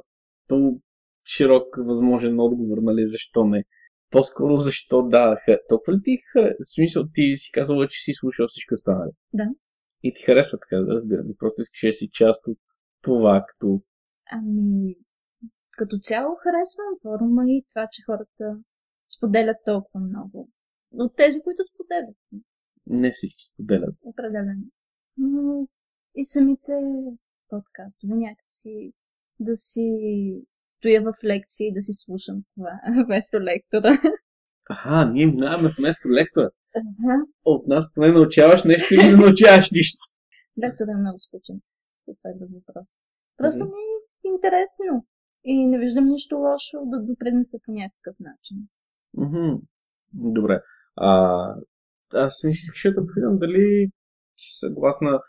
[0.49, 0.81] много
[1.25, 3.05] широк възможен отговор, нали?
[3.05, 3.63] Защо не?
[4.11, 5.37] По-скоро защо да,
[5.69, 6.55] толкова ли ти харе...
[6.59, 9.11] В смисъл ти си казвала, че си слушал всичко останали.
[9.33, 9.43] Да.
[10.03, 11.25] И ти харесва така да разбирам.
[11.39, 12.57] Просто искаш да си част от
[13.01, 13.81] това, като...
[14.31, 14.95] Ами,
[15.77, 18.59] като цяло харесвам форума и това, че хората
[19.17, 20.49] споделят толкова много.
[20.93, 22.15] От тези, които споделят,
[22.85, 23.95] Не всички споделят.
[24.01, 24.63] определено.
[25.17, 25.67] Но
[26.15, 26.71] и самите
[27.49, 28.93] подкастове някакси
[29.39, 29.87] да си
[30.67, 34.01] стоя в лекции и да си слушам това вместо лектора.
[34.69, 36.49] Аха, ние минаваме вместо лектора.
[36.75, 37.25] Ага.
[37.45, 39.97] От нас поне научаваш нещо или не научаваш нищо.
[40.63, 41.61] Лектора е много скучен.
[42.05, 42.87] Това е друг въпрос.
[43.37, 45.05] Просто ми е интересно.
[45.43, 48.57] И не виждам нищо лошо да допринеса по някакъв начин.
[49.13, 49.61] Мгм.
[50.13, 50.61] Добре.
[50.95, 51.09] А,
[52.13, 53.91] аз ми искаше да попитам дали
[54.37, 55.21] си съгласна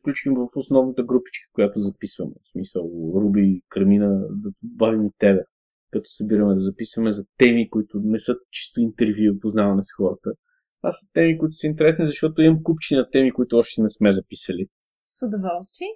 [0.00, 2.32] включим в основната групичка, която записваме.
[2.44, 5.40] В смисъл, Руби, Кармина, да добавим и тебе.
[5.90, 10.30] Като събираме да записваме за теми, които не са чисто интервю, познаване с хората.
[10.82, 14.10] А са теми, които са интересни, защото имам купчи на теми, които още не сме
[14.10, 14.66] записали.
[15.04, 15.88] С удоволствие.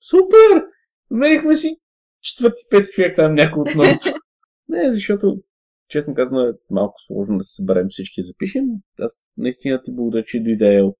[0.00, 0.64] Супер!
[1.10, 1.76] Намерихме си
[2.20, 4.04] четвърти, пети човек там някой от новото.
[4.68, 5.42] Не, защото,
[5.88, 8.64] честно казано, е малко сложно да се съберем всички да запишем.
[8.98, 10.98] Аз наистина ти благодаря, че дойде от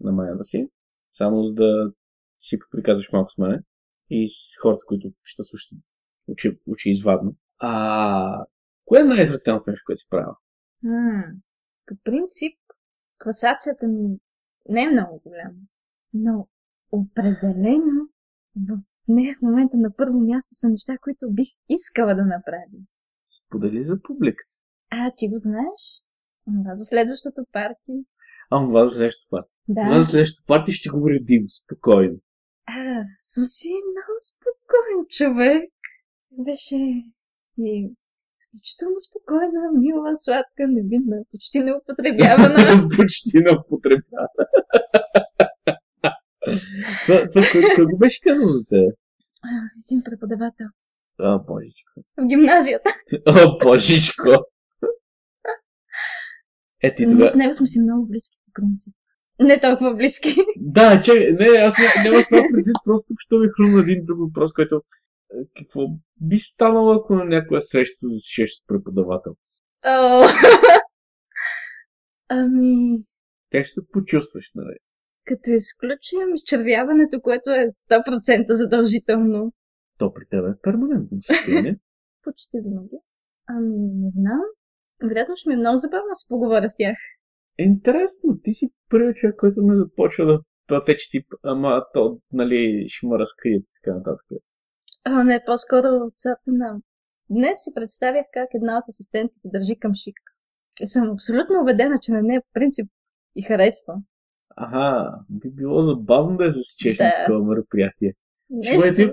[0.00, 0.68] намаята си.
[1.12, 1.92] Само за да
[2.38, 3.58] си приказваш малко с мене
[4.10, 5.78] и с хората, които ще слушат
[6.26, 7.34] учи, учи извадно.
[7.58, 8.46] А,
[8.84, 10.36] кое е най-извратеното нещо, което си правила?
[10.82, 11.22] М,
[11.86, 12.58] По принцип,
[13.22, 14.18] класацията ми
[14.68, 15.58] не е много голяма,
[16.14, 16.48] но
[16.92, 18.08] определено
[18.56, 22.78] в нея в момента на първо място са неща, които бих искала да направя.
[23.26, 24.54] Сподели за публиката.
[24.90, 26.02] А, ти го знаеш?
[26.44, 27.92] Това за следващото парти.
[28.52, 29.28] А, това за следващото.
[29.28, 29.44] Това
[29.88, 29.98] Да.
[29.98, 32.16] за следващото парти ще го уредим спокойно.
[32.66, 32.74] А,
[33.22, 35.70] съм си много спокоен човек.
[36.32, 36.76] Беше
[37.58, 37.90] и
[38.40, 42.88] изключително спокойна, мила, сладка, невинна, почти неупотребявана.
[42.96, 44.28] Почти не употребява.
[47.06, 48.94] това, това кой, кой го беше казал за теб?
[49.42, 49.48] А,
[49.86, 50.66] Един преподавател
[51.20, 51.92] О, божичко.
[52.16, 52.90] в гимназията.
[53.28, 54.28] О, божичко.
[56.82, 57.30] Е, ти Ние тогава...
[57.30, 58.94] с него сме си много близки, принцип.
[59.40, 60.34] Не толкова близки.
[60.56, 64.52] Да, чакай, не, аз не, няма това предвид, просто що ми хрумна един друг въпрос,
[64.52, 64.80] който е,
[65.56, 65.80] какво
[66.20, 69.36] би станало, ако на някоя среща се засечеш с преподавател?
[72.28, 73.02] Ами,
[73.52, 74.76] Как ще се почувстваш, нали?
[75.24, 79.52] като изключим изчервяването, което е 100% задължително,
[79.98, 81.76] То при теб е перманентно състояние.
[82.22, 82.96] почти винаги.
[83.46, 84.42] Ами, не знам.
[85.02, 86.96] Вероятно ще ми е много забавно да се поговоря с тях.
[87.58, 92.84] Е, интересно, ти си първият човек, който не започва да пътече тип, ама то, нали,
[92.88, 94.28] ще ме разкрият и така нататък.
[95.04, 96.80] А, не, по-скоро от сорта на...
[97.30, 100.16] Днес си представях как една от асистентите държи към шик.
[100.80, 102.90] И съм абсолютно убедена, че на нея по принцип
[103.36, 103.94] и харесва.
[104.56, 107.12] Ага, би било забавно да я засечеш на Да.
[107.12, 108.14] такова мероприятие.
[108.50, 108.78] Нещо...
[108.78, 109.10] Що е ти?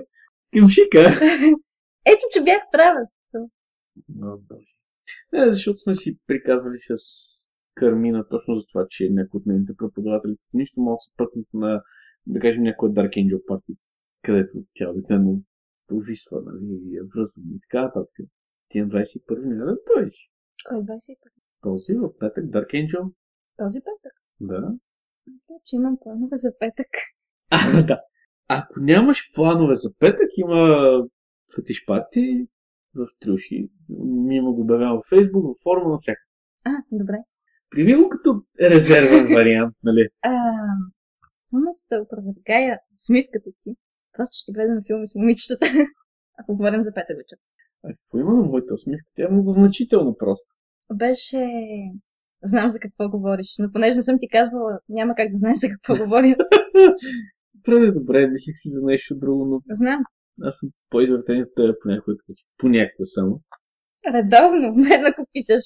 [0.52, 1.00] Кимшика?
[2.04, 3.00] Ето, че бях права.
[4.22, 4.74] О, боже.
[5.32, 6.94] Не, защото сме си приказвали с
[7.74, 11.82] Кармина точно за това, че някой от нейните преподаватели нищо могат да се пъкнат на,
[12.26, 13.76] да кажем, някой Dark Angel парти,
[14.22, 15.40] където тя обикновено
[15.86, 18.26] повисва, нали, е връзвана и така нататък.
[18.68, 20.30] Ти на 21 няма да дойдеш.
[20.68, 21.16] Кой е 21?
[21.60, 23.12] Този в петък Dark Angel?
[23.56, 24.12] Този петък.
[24.40, 24.74] Да.
[25.26, 26.86] Мисля, че имам планове за петък.
[27.50, 28.00] А, да.
[28.48, 30.82] Ако нямаш планове за петък, има
[31.54, 32.48] фетиш парти
[32.94, 33.70] в Трюши.
[34.30, 36.20] Има го обявявам в Фейсбук, в форума на всяка.
[36.64, 37.16] А, добре.
[37.70, 40.08] Прими го като резервен вариант, нали?
[40.22, 40.30] А,
[41.42, 43.70] само за да опровергая смивката ти.
[44.12, 45.66] Просто ще гледам филми с момичетата.
[46.38, 47.38] Ако говорим за петък вечер.
[47.84, 49.10] А какво има на моята усмивка?
[49.14, 50.48] Тя е много значително просто.
[50.94, 51.46] Беше...
[52.44, 55.68] Знам за какво говориш, но понеже не съм ти казвала, няма как да знаеш за
[55.68, 56.36] какво говоря.
[57.66, 60.02] Добре, добре, мислих си за нещо друго, но Знам.
[60.42, 62.16] аз съм по-извратен от теб понякога.
[62.58, 63.40] Понякога само.
[64.14, 65.64] Редовно, мен ако питаш.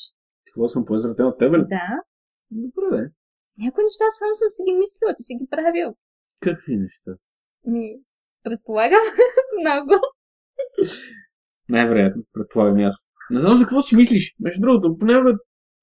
[0.54, 1.64] Какво съм по-извратен от тебе ли?
[1.68, 2.02] Да.
[2.50, 3.10] Добре, де.
[3.58, 5.94] Някои неща само съм си ги мислила, ти си ги правил.
[6.40, 7.10] Какви неща?
[7.66, 7.96] Ми,
[8.42, 9.04] предполагам
[9.60, 9.94] много.
[11.68, 13.06] Най-вероятно, предполагам и аз.
[13.30, 14.34] Не знам за какво си мислиш.
[14.40, 15.38] Между другото, понякога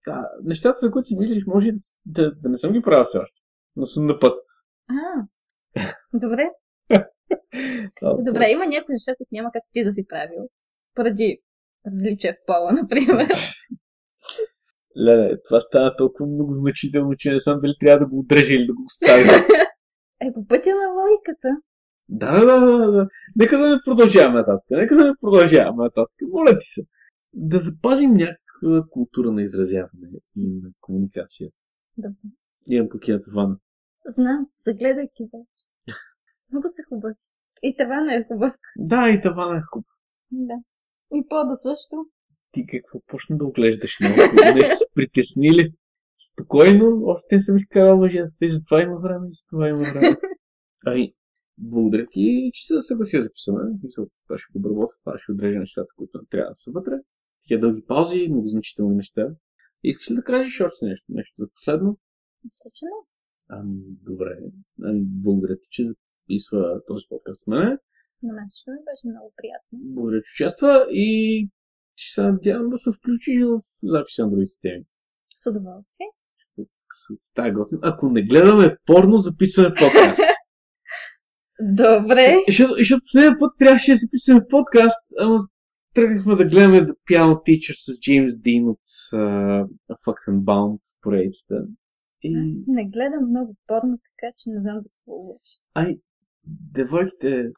[0.07, 3.17] а, нещата, за които си мислиш, може да, да, да не съм ги правил все
[3.17, 3.41] още.
[3.75, 4.39] Но съм на път.
[4.89, 5.27] А,
[6.13, 6.49] добре.
[8.01, 10.49] Добре, има някои неща, които няма как ти да си правил.
[10.95, 11.41] Поради
[11.87, 13.27] различие в пола, например.
[14.97, 18.67] Леле, това стана толкова много значително, че не знам дали трябва да го отрежа или
[18.67, 19.23] да го оставя.
[20.23, 21.47] Е, по пътя на логиката.
[22.09, 23.07] Да, да, да, да, да.
[23.35, 24.65] Нека да не продължаваме нататък.
[24.69, 26.17] Нека да не продължаваме нататък.
[26.31, 26.81] Моля ти се.
[27.33, 31.49] Да запазим някакъв а, култура на изразяване и на комуникация.
[31.97, 32.15] Добре.
[32.67, 33.57] Имам покинат вана.
[34.05, 35.65] Знам, загледайки вече.
[36.51, 37.15] Много са хубави.
[37.63, 38.55] И тавана е хубав.
[38.77, 39.85] Да, и тавана е хубав.
[40.31, 40.53] Да.
[41.13, 42.05] И пода също.
[42.51, 44.15] Ти какво почна да оглеждаш много?
[44.55, 45.73] Нещо се притеснили?
[46.31, 48.27] Спокойно, още не съм изкарал въжета.
[48.41, 50.17] И за това има време, и за това има време.
[50.85, 51.13] Ами,
[51.57, 53.63] благодаря ти, че се съгласи да записваме.
[53.83, 56.93] Мисля, Това ще го обработя, това ще отрежа нещата, които не трябва да са вътре.
[57.43, 59.27] Такива дълги паузи, много значителни неща.
[59.83, 61.05] Искаш ли да кажеш още нещо?
[61.09, 61.97] Нещо за последно?
[62.43, 62.91] Мисля, че не.
[63.49, 64.37] Ами, добре.
[64.83, 67.77] Ами, благодаря ти, че записва този подкаст с мене.
[68.23, 69.93] На мен също ми беше много приятно.
[69.93, 71.49] Благодаря, че участва и
[72.01, 74.83] ще се надявам да се включиш в записа на другите теми.
[75.35, 76.07] С удоволствие.
[76.93, 77.81] С, тази готина.
[77.83, 80.19] Ако не гледаме порно, записваме подкаст.
[81.61, 82.35] Добре.
[82.47, 85.39] Защото, защото следния път трябваше да записваме подкаст, ама
[85.93, 88.79] тръгнахме да гледаме The Piano Teacher с Джеймс Дин от
[89.13, 89.67] uh,
[90.05, 91.65] Fucked and Bound поредицата.
[92.23, 92.35] И...
[92.35, 95.59] Аз не гледам много порно, така че не знам за какво говориш.
[95.75, 95.99] Ай,
[96.45, 97.51] девойките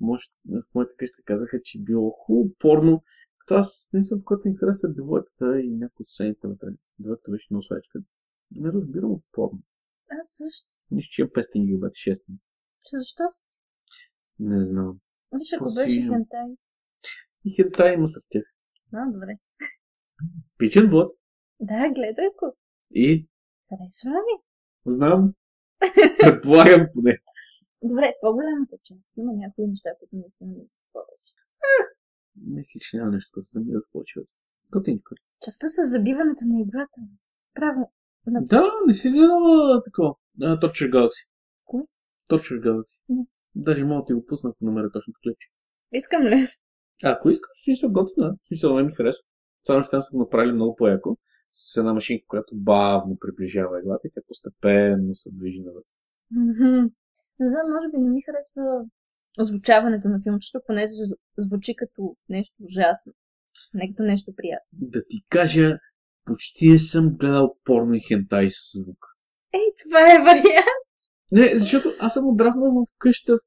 [0.00, 3.02] може, в моята къща казаха, че било хубаво порно.
[3.50, 6.68] Аз не съм, когато ми харесва девойката и някои от сцените вътре.
[6.98, 7.98] Девойката беше много свечка.
[8.50, 9.62] Не разбирам от порно.
[10.20, 10.74] Аз също.
[10.90, 12.24] Нищо, че е 500 гигабайт, 6.
[12.86, 13.44] Че защо си?
[14.38, 15.00] Не знам.
[15.32, 16.46] Виж, ако беше хентай.
[17.44, 18.44] И хентай има в тях.
[18.92, 19.38] А, добре.
[20.58, 21.12] Пичен блод.
[21.60, 22.56] Да, гледай го.
[22.90, 23.28] И
[23.68, 24.42] Харесва ми.
[24.86, 25.34] знам.
[26.20, 27.18] Предполагам поне.
[27.82, 29.10] Добре, по-голямата част.
[29.16, 30.60] Има някои неща, които не искам да.
[32.36, 34.20] Мисля, че няма нещо, което да ми да получи.
[34.72, 35.14] Готинко.
[35.44, 37.00] Частта с забиването на иглата.
[37.54, 37.92] Право.
[38.26, 38.46] На...
[38.46, 40.14] Да, не си гледала такова.
[40.40, 41.28] Torture Galaxy.
[41.64, 41.82] Кое?
[42.30, 42.98] Torture Galaxy.
[43.08, 43.26] Не.
[43.54, 45.36] Даже мога да ти го пусна, ако намеря точното ключ.
[45.92, 46.46] Искам ли?
[47.04, 48.36] А, ако искаш, ще се готина.
[48.48, 49.24] Смисъл, ме ми харесва.
[49.66, 51.16] Само ще са го направили много по-яко.
[51.50, 55.90] С една машинка, която бавно приближава иглата и тя постепенно се движи навътре.
[57.40, 58.84] Не знам, може би не ми харесва
[59.40, 63.12] озвучаването на филмчето, понеже зв- звучи като нещо ужасно.
[63.74, 64.68] Не като нещо приятно.
[64.72, 65.78] Да ти кажа,
[66.24, 69.06] почти съм гледал порно и хентай с звук.
[69.54, 70.90] Ей, това е вариант.
[71.30, 73.38] Не, защото аз съм отраснал в къща,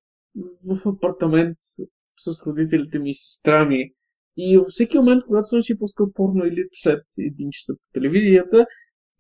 [0.66, 3.92] в, апартамент с, с родителите ми и сестра ми.
[4.38, 8.66] И във всеки момент, когато съм си пускал порно или след един часа по телевизията,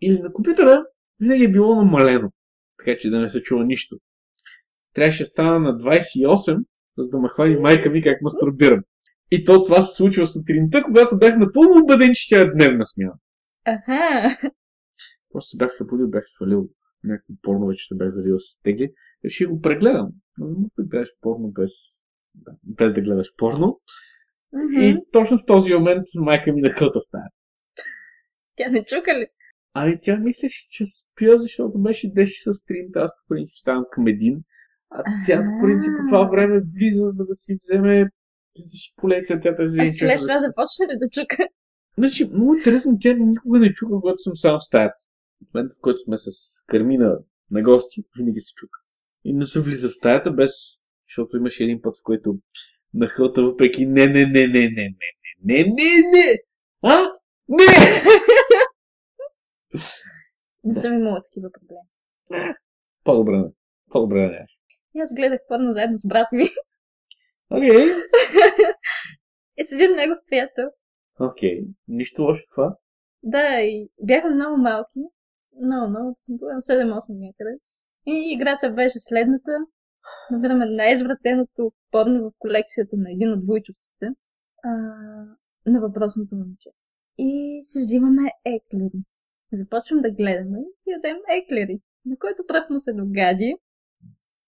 [0.01, 0.85] или на компютъра,
[1.19, 2.31] винаги е било намалено.
[2.77, 3.97] Така че да не се чува нищо.
[4.93, 6.63] Трябваше да стана на 28,
[6.97, 8.83] за да ме хвани майка ми как мастурбирам.
[9.31, 13.13] И то това се случва сутринта, когато бях напълно убеден, че тя е дневна смяна.
[13.65, 14.37] Аха.
[15.31, 16.69] Просто се бях събудил, бях свалил
[17.03, 18.91] някакво порно, вече бях завил с тегли.
[19.25, 20.09] Реших го прегледам.
[20.37, 21.71] Но не можеш да гледаш порно без,
[22.35, 23.79] да, без да гледаш порно.
[24.53, 24.81] Мгм.
[24.81, 27.29] И точно в този момент майка ми нахълта в стая.
[28.55, 29.27] Тя не чука ли?
[29.73, 34.07] Ами тя мислеше, че спя, защото беше 10 часа сутринта, аз по принцип ставам към
[34.07, 34.43] един.
[34.95, 38.09] А тя по принцип по това време влиза, за да си вземе
[38.55, 41.47] за да си полее цветята за А след това започна ли да чука?
[41.97, 44.95] Значи, много интересно, тя никога не чука, когато съм сам в стаята.
[45.49, 46.29] В момента, в който сме с
[46.67, 47.17] Кармина
[47.51, 48.79] на гости, винаги се чука.
[49.23, 50.51] И не се влиза в стаята без...
[51.09, 52.37] Защото имаше един път, в който
[52.93, 54.95] нахълта въпреки не, не, не, не, не, не,
[55.43, 56.37] не, не, не, не,
[56.81, 57.11] а?
[57.49, 57.63] Не!
[60.63, 62.55] Не съм имала такива проблеми.
[63.03, 63.51] По-добре не.
[63.89, 64.45] По-добре не.
[64.95, 66.49] И аз гледах порно заедно с брат ми.
[67.49, 67.85] Окей.
[69.57, 70.69] И с един негов приятел.
[71.19, 71.65] Окей.
[71.87, 72.77] Нищо лошо това.
[73.23, 74.99] Да, и бяхме много малки.
[75.61, 76.13] Много, много.
[76.15, 77.57] Съм била на 7-8 някъде.
[78.05, 79.51] И играта беше следната.
[80.31, 84.09] Набираме най-извратеното порно в колекцията на един от войчовците.
[84.63, 84.69] А,
[85.65, 86.69] на въпросното момче.
[87.17, 89.03] И си взимаме еклери.
[89.53, 93.55] Започвам да гледаме и ядем еклери, на който пръв му се догади.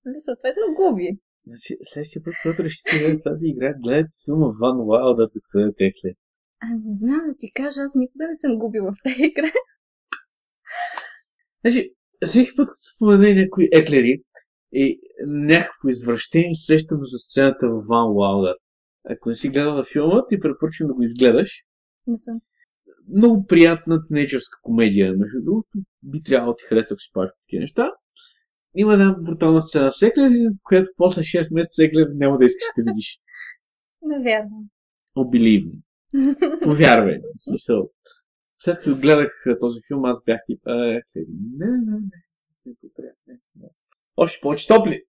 [0.06, 1.18] Нали, съответно губи.
[1.48, 5.84] Значи, следващия път, когато решите да тази игра, гледайте филма Ван Уайлдър, да се дадете
[5.86, 6.12] екле.
[6.62, 9.52] А не знам да ти кажа, аз никога не съм губила в тази игра.
[11.62, 11.94] Значи,
[12.26, 14.22] всеки път, като спомене някои еклери
[14.72, 18.56] и някакво извращение, се сещам за сцената в Ван Уайлдър.
[19.10, 21.50] Ако не си гледала филма, ти препоръчвам да го изгледаш.
[22.08, 22.42] Не съм.
[23.16, 25.70] Много приятна тинейджърска комедия, между другото.
[26.04, 27.92] Би трябвало да ти хареса, ако си паш такива неща
[28.76, 30.32] има една брутална сцена с Еклер,
[30.64, 33.20] която после 6 месеца Еклер няма да искаш да видиш.
[34.02, 34.64] Навярно.
[35.16, 35.74] Обиливно.
[36.64, 37.20] Повярвай.
[37.40, 37.90] Смисъл.
[38.60, 40.72] След като гледах този филм, аз бях тип, е,
[41.16, 41.22] не,
[41.60, 42.00] не, не,
[42.66, 43.68] не, потреб, не, не.
[44.18, 45.04] Още повече топли.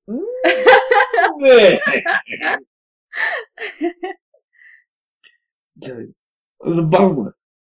[1.40, 1.80] Не.
[5.76, 6.06] Гледай.
[6.66, 7.30] Забавно е.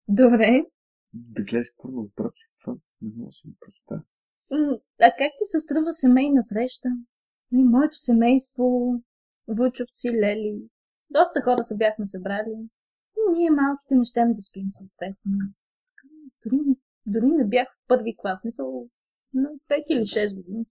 [0.08, 0.64] Добре.
[1.12, 2.32] Да гледаш порно, брат,
[2.62, 4.02] това не мога да си го представя.
[5.00, 6.88] А как ти се струва семейна среща?
[7.52, 8.94] И моето семейство,
[9.48, 10.68] Вучовци, Лели,
[11.10, 12.68] доста хора се бяхме събрали.
[13.16, 15.32] И ние малките не щем да спим съответно.
[16.46, 16.58] Дори,
[17.06, 18.86] дори не бях в първи клас, мисъл
[19.34, 20.64] на 5 или 6 години.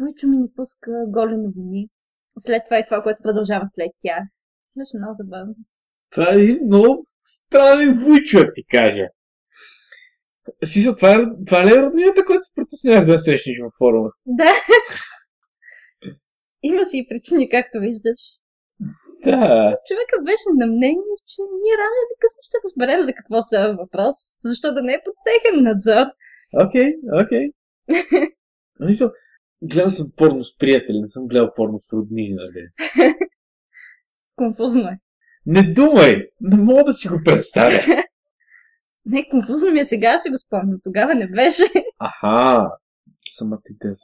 [0.00, 1.88] Войчо ми ни пуска голи новини.
[2.38, 4.22] След това и това, което продължава след тях.
[4.76, 5.54] Беше много забавно.
[6.10, 9.08] Това е много странен вуйчо, да ти кажа.
[10.64, 14.10] Смисъл, това, е, това ли е роднината, която се притесняваш да срещнеш във форума?
[14.26, 14.52] Да.
[16.62, 18.20] Има си и причини, както виждаш.
[19.24, 19.76] Да.
[19.86, 24.16] Човека беше на мнение, че ние рано или късно ще разберем за какво става въпрос,
[24.42, 26.06] защо да не е под техен надзор.
[26.64, 27.50] Окей, окей.
[28.80, 29.12] Мисля,
[29.62, 32.68] гледал съм порно с приятели, не съм гледал порно с роднини, нали?
[34.36, 34.98] Конфузно е.
[35.46, 36.20] Не думай!
[36.40, 37.78] Не мога да си го представя.
[39.06, 40.80] Не, конфузно ми е сега, да си го спомням.
[40.84, 41.62] Тогава не беше.
[41.98, 42.70] Аха,
[43.28, 43.94] самата идея.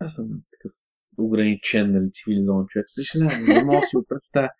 [0.00, 0.72] Аз съм такъв
[1.18, 2.84] ограничен, нали, цивилизован човек.
[2.88, 4.50] Съжалявам, не мога да си го представя.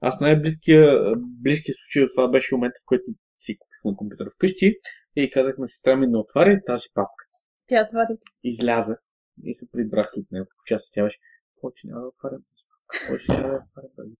[0.00, 3.04] Аз най-близкия близкия случай от това беше момента, в който
[3.38, 4.74] си купихме компютър вкъщи
[5.16, 7.24] и казах на сестра ми, не отваряй тази папка.
[7.66, 8.18] Тя отвори.
[8.44, 8.98] Излязах
[9.42, 10.46] и се прибрах след него.
[10.46, 11.18] По часа тя беше,
[11.60, 13.06] повече няма да отварям тази папка.
[13.06, 14.14] Повече няма да отварям тази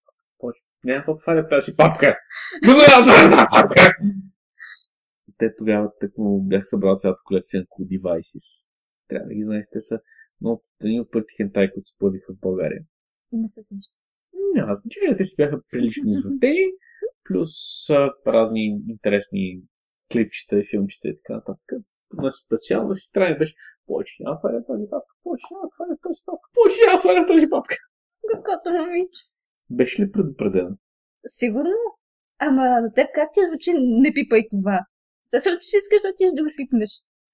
[0.84, 2.16] няма да отварям тази папка.
[2.66, 3.80] Не папка.
[5.39, 8.68] Те тогава тъкмо бях събрал цялата колекция на Cool Devices.
[9.09, 10.01] Трябва да ги знаеш, те са
[10.41, 12.80] много едни от първите хентай, които се появиха в България.
[13.32, 13.95] Не се сеща.
[14.55, 16.66] Няма значение, те си бяха прилично извъртени,
[17.24, 17.51] плюс
[17.91, 19.62] а, разни интересни
[20.12, 21.82] клипчета и филмчета и така нататък.
[22.12, 23.55] Значи специално си страни беше
[23.87, 27.76] повече няма отваря тази папка, повече няма отваря тази папка, повече няма отваря тази папка.
[28.32, 29.22] Каквото момиче.
[29.71, 30.77] Беше ли предупредена?
[31.27, 31.77] Сигурно.
[32.39, 34.81] Ама на теб как ти звучи не пипай това?
[35.23, 36.91] Случи, че искаш да отидеш да го пипнеш.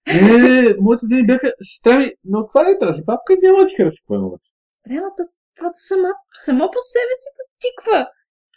[0.07, 4.01] Не, моите думи бяха, сестра ми, не отваряй тази папка и няма да ти хареса
[4.03, 4.49] какво има вътре.
[4.85, 5.07] Прямо
[5.57, 6.09] това само,
[6.45, 7.99] само по себе си потиква.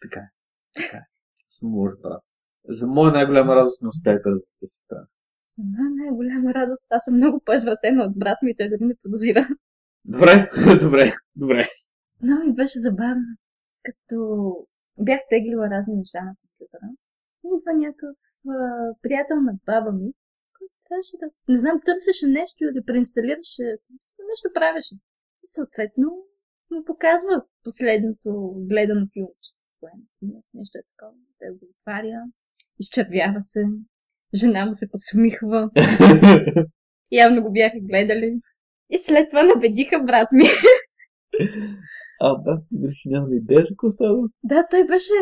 [0.01, 0.29] Така е.
[0.75, 1.05] Така е.
[1.49, 2.23] Съм лош брат.
[2.69, 5.01] За моя най-голяма радост не успях да развитя сестра.
[5.55, 6.87] За мен най-голяма радост.
[6.89, 9.47] Аз съм много по-извратена от брат ми, той дори не подозира.
[10.05, 10.49] Добре,
[10.81, 11.69] добре, добре.
[12.21, 13.25] Много ми беше забавно,
[13.85, 14.17] като
[14.99, 16.87] бях теглила разни неща на компютъра.
[17.45, 18.15] Идва някакъв
[18.49, 18.57] а,
[19.01, 20.11] приятел на баба ми,
[20.59, 23.63] който трябваше да, не знам, търсеше нещо или преинсталираше,
[24.29, 24.95] нещо правеше.
[25.43, 26.07] И съответно
[26.71, 29.51] му показва последното гледано филмче.
[30.53, 31.17] Нещо е такова.
[31.39, 32.23] Той го отваря,
[32.79, 33.65] изчервява се,
[34.35, 35.69] жена му се подсмихва,
[37.11, 38.39] явно го бяха гледали.
[38.89, 40.43] И след това набедиха брат ми.
[42.21, 44.27] А, да, ти дали си нямам идея за какво става?
[44.43, 45.13] Да, той беше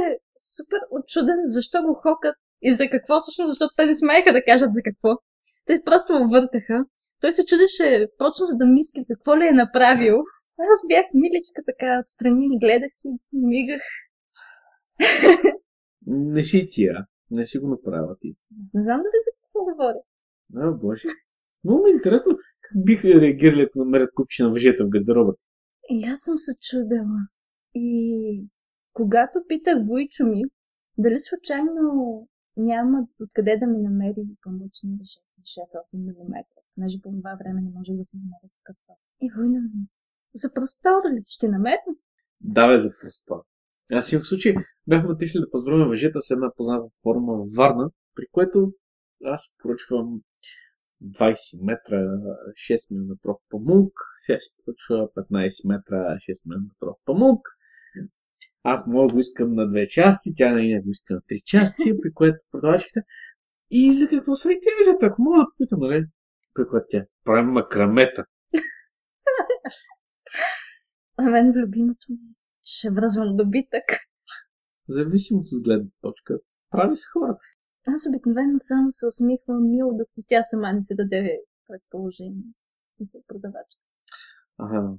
[0.56, 4.74] супер очуден защо го хокат и за какво всъщност, защото те не смееха да кажат
[4.74, 5.10] за какво.
[5.66, 6.86] Те просто го въртаха.
[7.22, 10.16] Той се чудеше, почна да мисли какво ли е направил.
[10.60, 13.82] Аз бях миличка така отстрани, гледах си, мигах.
[16.08, 17.06] Не си тия.
[17.32, 18.36] Не си го направила ти.
[18.66, 20.02] Аз не знам дали за какво говоря.
[20.56, 21.08] А, боже.
[21.64, 25.42] Много ми е интересно как биха реагирали, ако намерят купче на въжета в гардеробата.
[25.90, 27.20] И аз съм се чудела.
[27.76, 28.48] И
[28.94, 30.44] когато питах Войчо ми,
[30.98, 32.28] дали случайно
[32.58, 35.34] няма откъде да ми намери памучни въжета
[35.96, 36.44] 6-8 мм,
[36.76, 38.98] понеже по това време не може да се намери такъв сорт.
[39.22, 39.88] И Война ми,
[40.34, 41.24] за простор ли?
[41.28, 41.96] Ще намерим?
[42.42, 43.44] Давай за простор.
[43.92, 44.56] Аз имах случай,
[44.88, 48.74] бяхме отишли да поздравим въжета с една позната форма в Варна, при което
[49.26, 50.22] аз поръчвам
[51.04, 51.98] 20 метра
[52.70, 53.16] 6 мм
[53.50, 53.94] памук,
[54.28, 57.48] тя си поръчва 15 метра 6 мм памук.
[58.64, 62.14] Аз мога го искам на две части, тя на го иска на три части, при
[62.14, 63.02] което продавачките.
[63.72, 64.98] И за какво са ли тези?
[65.02, 66.06] Ако мога да попитам, нали?
[66.54, 68.26] При което тя правим макрамета.
[71.18, 72.36] А мен любимото ми е,
[72.66, 73.84] ще връзвам добитък.
[74.90, 76.40] Зависимост от гледна точка.
[76.72, 77.42] Прави се хората.
[77.88, 82.44] Аз обикновено само се усмихвам мило, докато тя сама не се даде предположение.
[82.92, 83.82] Съм се продавачка.
[84.58, 84.94] Ага,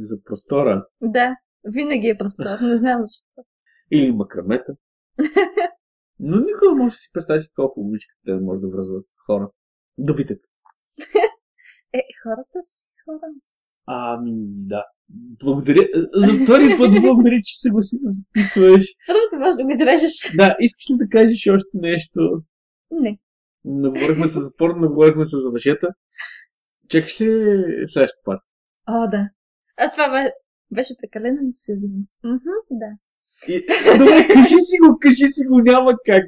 [0.00, 0.86] за простора.
[1.00, 3.44] Да, винаги е простор, не знам защо.
[3.90, 4.76] Или макрамета.
[6.18, 9.50] Но никога може да си представиш колко момичета да може да връзват хора.
[9.98, 10.38] Добитък.
[11.94, 13.32] Е, хората си хора.
[13.86, 14.84] Ами, да.
[15.14, 15.88] Благодаря.
[16.14, 18.84] За втори път благодаря, че се гласи да записваш.
[19.06, 20.12] Първото може да го изрежеш.
[20.36, 22.42] Да, искаш ли да кажеш още нещо?
[22.90, 23.18] Не.
[23.64, 25.88] Наговорихме се за порно, наговорихме се за въжета.
[26.88, 27.26] Чекаш ли
[27.86, 28.40] следващата път?
[28.88, 29.28] О, да.
[29.76, 30.30] А това бе,
[30.70, 31.40] беше прекалено.
[32.24, 32.86] Мгм, да.
[33.48, 33.66] И,
[33.98, 36.24] добре, кажи си го, кажи си го, няма как.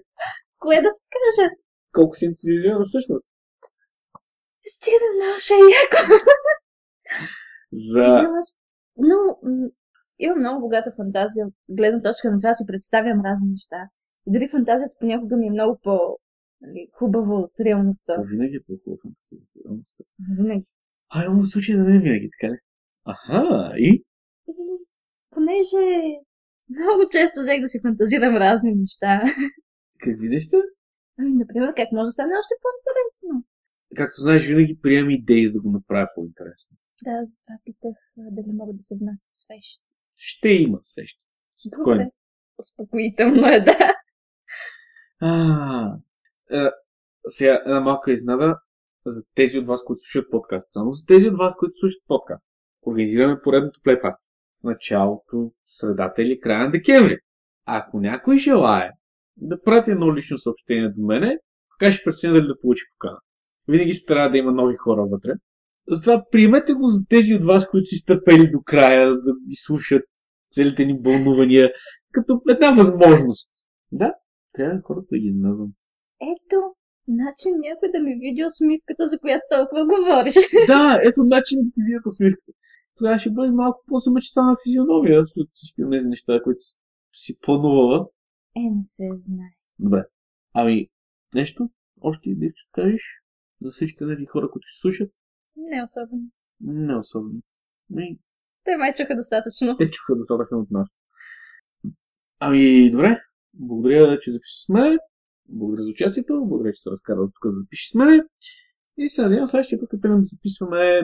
[0.59, 1.51] Кое да си кажа?
[1.93, 3.31] Колко си ентузиазирана всъщност.
[4.67, 6.15] Стига да много ще е яко.
[7.73, 8.29] За...
[8.99, 9.69] Имам Но м,
[10.19, 13.89] имам много богата фантазия от гледна точка на това си представям разни неща.
[14.27, 16.19] И дори фантазията понякога ми е много по
[16.61, 18.15] нали, хубава от реалността.
[18.15, 19.41] Това винаги е по-хубава фантазия.
[20.39, 20.65] Винаги.
[21.09, 22.59] А, но в случая да не е винаги, така ли?
[23.05, 24.05] Аха, и?
[24.49, 24.55] И
[25.31, 25.85] понеже
[26.69, 29.23] много често взех да си фантазирам разни неща.
[30.05, 30.57] Какви неща?
[31.19, 33.45] Ами, например, как може да стане още по-интересно?
[33.97, 36.77] Както знаеш, винаги приемам идеи, за да го направя по-интересно.
[37.03, 39.81] Да, затова питах а, дали могат да се внасят свещи.
[40.15, 41.21] Ще има среща.
[41.69, 42.13] Спокойно.
[42.59, 43.95] Успокоително е, да.
[45.21, 46.81] А,
[47.27, 48.59] сега една малка изнада
[49.07, 50.73] за тези от вас, които слушат подкаст.
[50.73, 52.47] Само за тези от вас, които слушат подкаст.
[52.87, 54.23] Организираме поредното плейпарти
[54.61, 57.19] в началото, средата или края на декември.
[57.67, 58.93] Ако някой желая
[59.37, 61.39] да прати едно лично съобщение до мене,
[61.79, 63.19] така ще преценя дали да получи покана.
[63.69, 65.33] Винаги се трябва да има нови хора вътре.
[65.89, 69.57] Затова приемете го за тези от вас, които си стъпели до края, за да ги
[69.57, 70.03] слушат
[70.51, 71.73] целите ни бълнувания,
[72.13, 73.51] като една възможност.
[73.93, 74.15] Да,
[74.53, 75.73] трябва хората да ги изненадвам.
[76.21, 76.57] Ето,
[77.09, 80.35] начин някой да ми види усмивката, за която толкова говориш.
[80.67, 82.53] Да, ето начин да ти видят усмивката.
[82.97, 86.77] Тогава ще бъде малко по-замечтана физиономия след всички тези неща, които си-
[87.13, 88.09] си планувала.
[88.57, 89.51] Е, не се знае.
[89.79, 90.05] Добре.
[90.53, 90.89] Ами,
[91.35, 91.71] нещо?
[92.01, 93.03] Още да искаш да кажеш?
[93.63, 95.11] За всички тези хора, които ще слушат?
[95.57, 96.23] Не особено.
[96.61, 97.41] Не особено.
[97.93, 98.19] Ами,
[98.65, 99.77] Те май чуха достатъчно.
[99.77, 100.91] те чуха достатъчно от нас.
[102.39, 103.21] Ами, добре.
[103.55, 104.99] Благодаря, че запишеш с мен.
[105.49, 106.45] Благодаря за участието.
[106.47, 108.21] Благодаря, че се разкарал тук да запишеш с мен.
[108.97, 111.01] И се надявам следващия път, като да записваме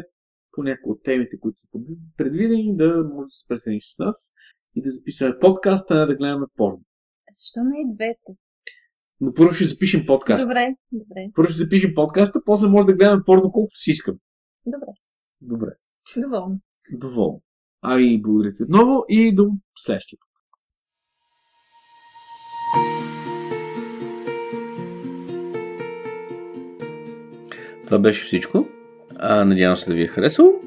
[0.52, 1.68] по някои от темите, които са
[2.16, 4.32] предвидени, да може да се присъединиш с нас
[4.74, 6.80] и да записваме подкаст, а не да гледаме порно.
[7.32, 8.32] Защо не и двете?
[9.20, 10.44] Но първо ще запишем подкаст.
[10.44, 14.16] Добре, добре, Първо ще запишем подкаста, после може да гледаме порно колкото си искам.
[14.66, 14.86] Добре.
[15.40, 15.70] Добре.
[16.16, 16.60] Доволно.
[16.92, 17.42] Доволно.
[17.82, 20.18] Ами, благодаря ти отново и до следващия.
[20.18, 20.30] път.
[27.86, 28.68] Това беше всичко.
[29.16, 30.60] А, надявам се да ви е харесало.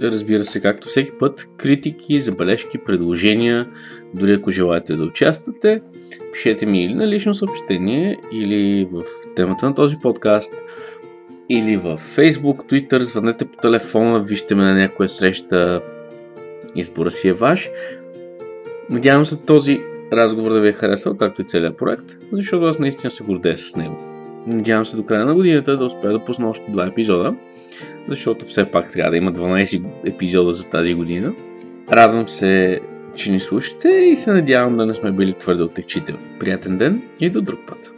[0.00, 3.70] Разбира се, както всеки път, критики, забележки, предложения,
[4.14, 5.82] дори ако желаете да участвате,
[6.32, 9.02] пишете ми или на лично съобщение, или в
[9.36, 10.52] темата на този подкаст,
[11.48, 15.80] или в Facebook, Twitter, звънете по телефона, вижте ме на някоя среща,
[16.74, 17.70] избора си е ваш.
[18.90, 19.80] Надявам се този
[20.12, 23.76] разговор да ви е харесал, както и целият проект, защото аз наистина се гордея с
[23.76, 23.96] него.
[24.46, 27.34] Надявам се до края на годината да успея да пусна още два епизода,
[28.08, 31.32] защото все пак трябва да има 12 епизода за тази година.
[31.92, 32.80] Радвам се,
[33.14, 36.22] че ни слушате и се надявам да не сме били твърде отекчителни.
[36.40, 37.92] Приятен ден и до друг път!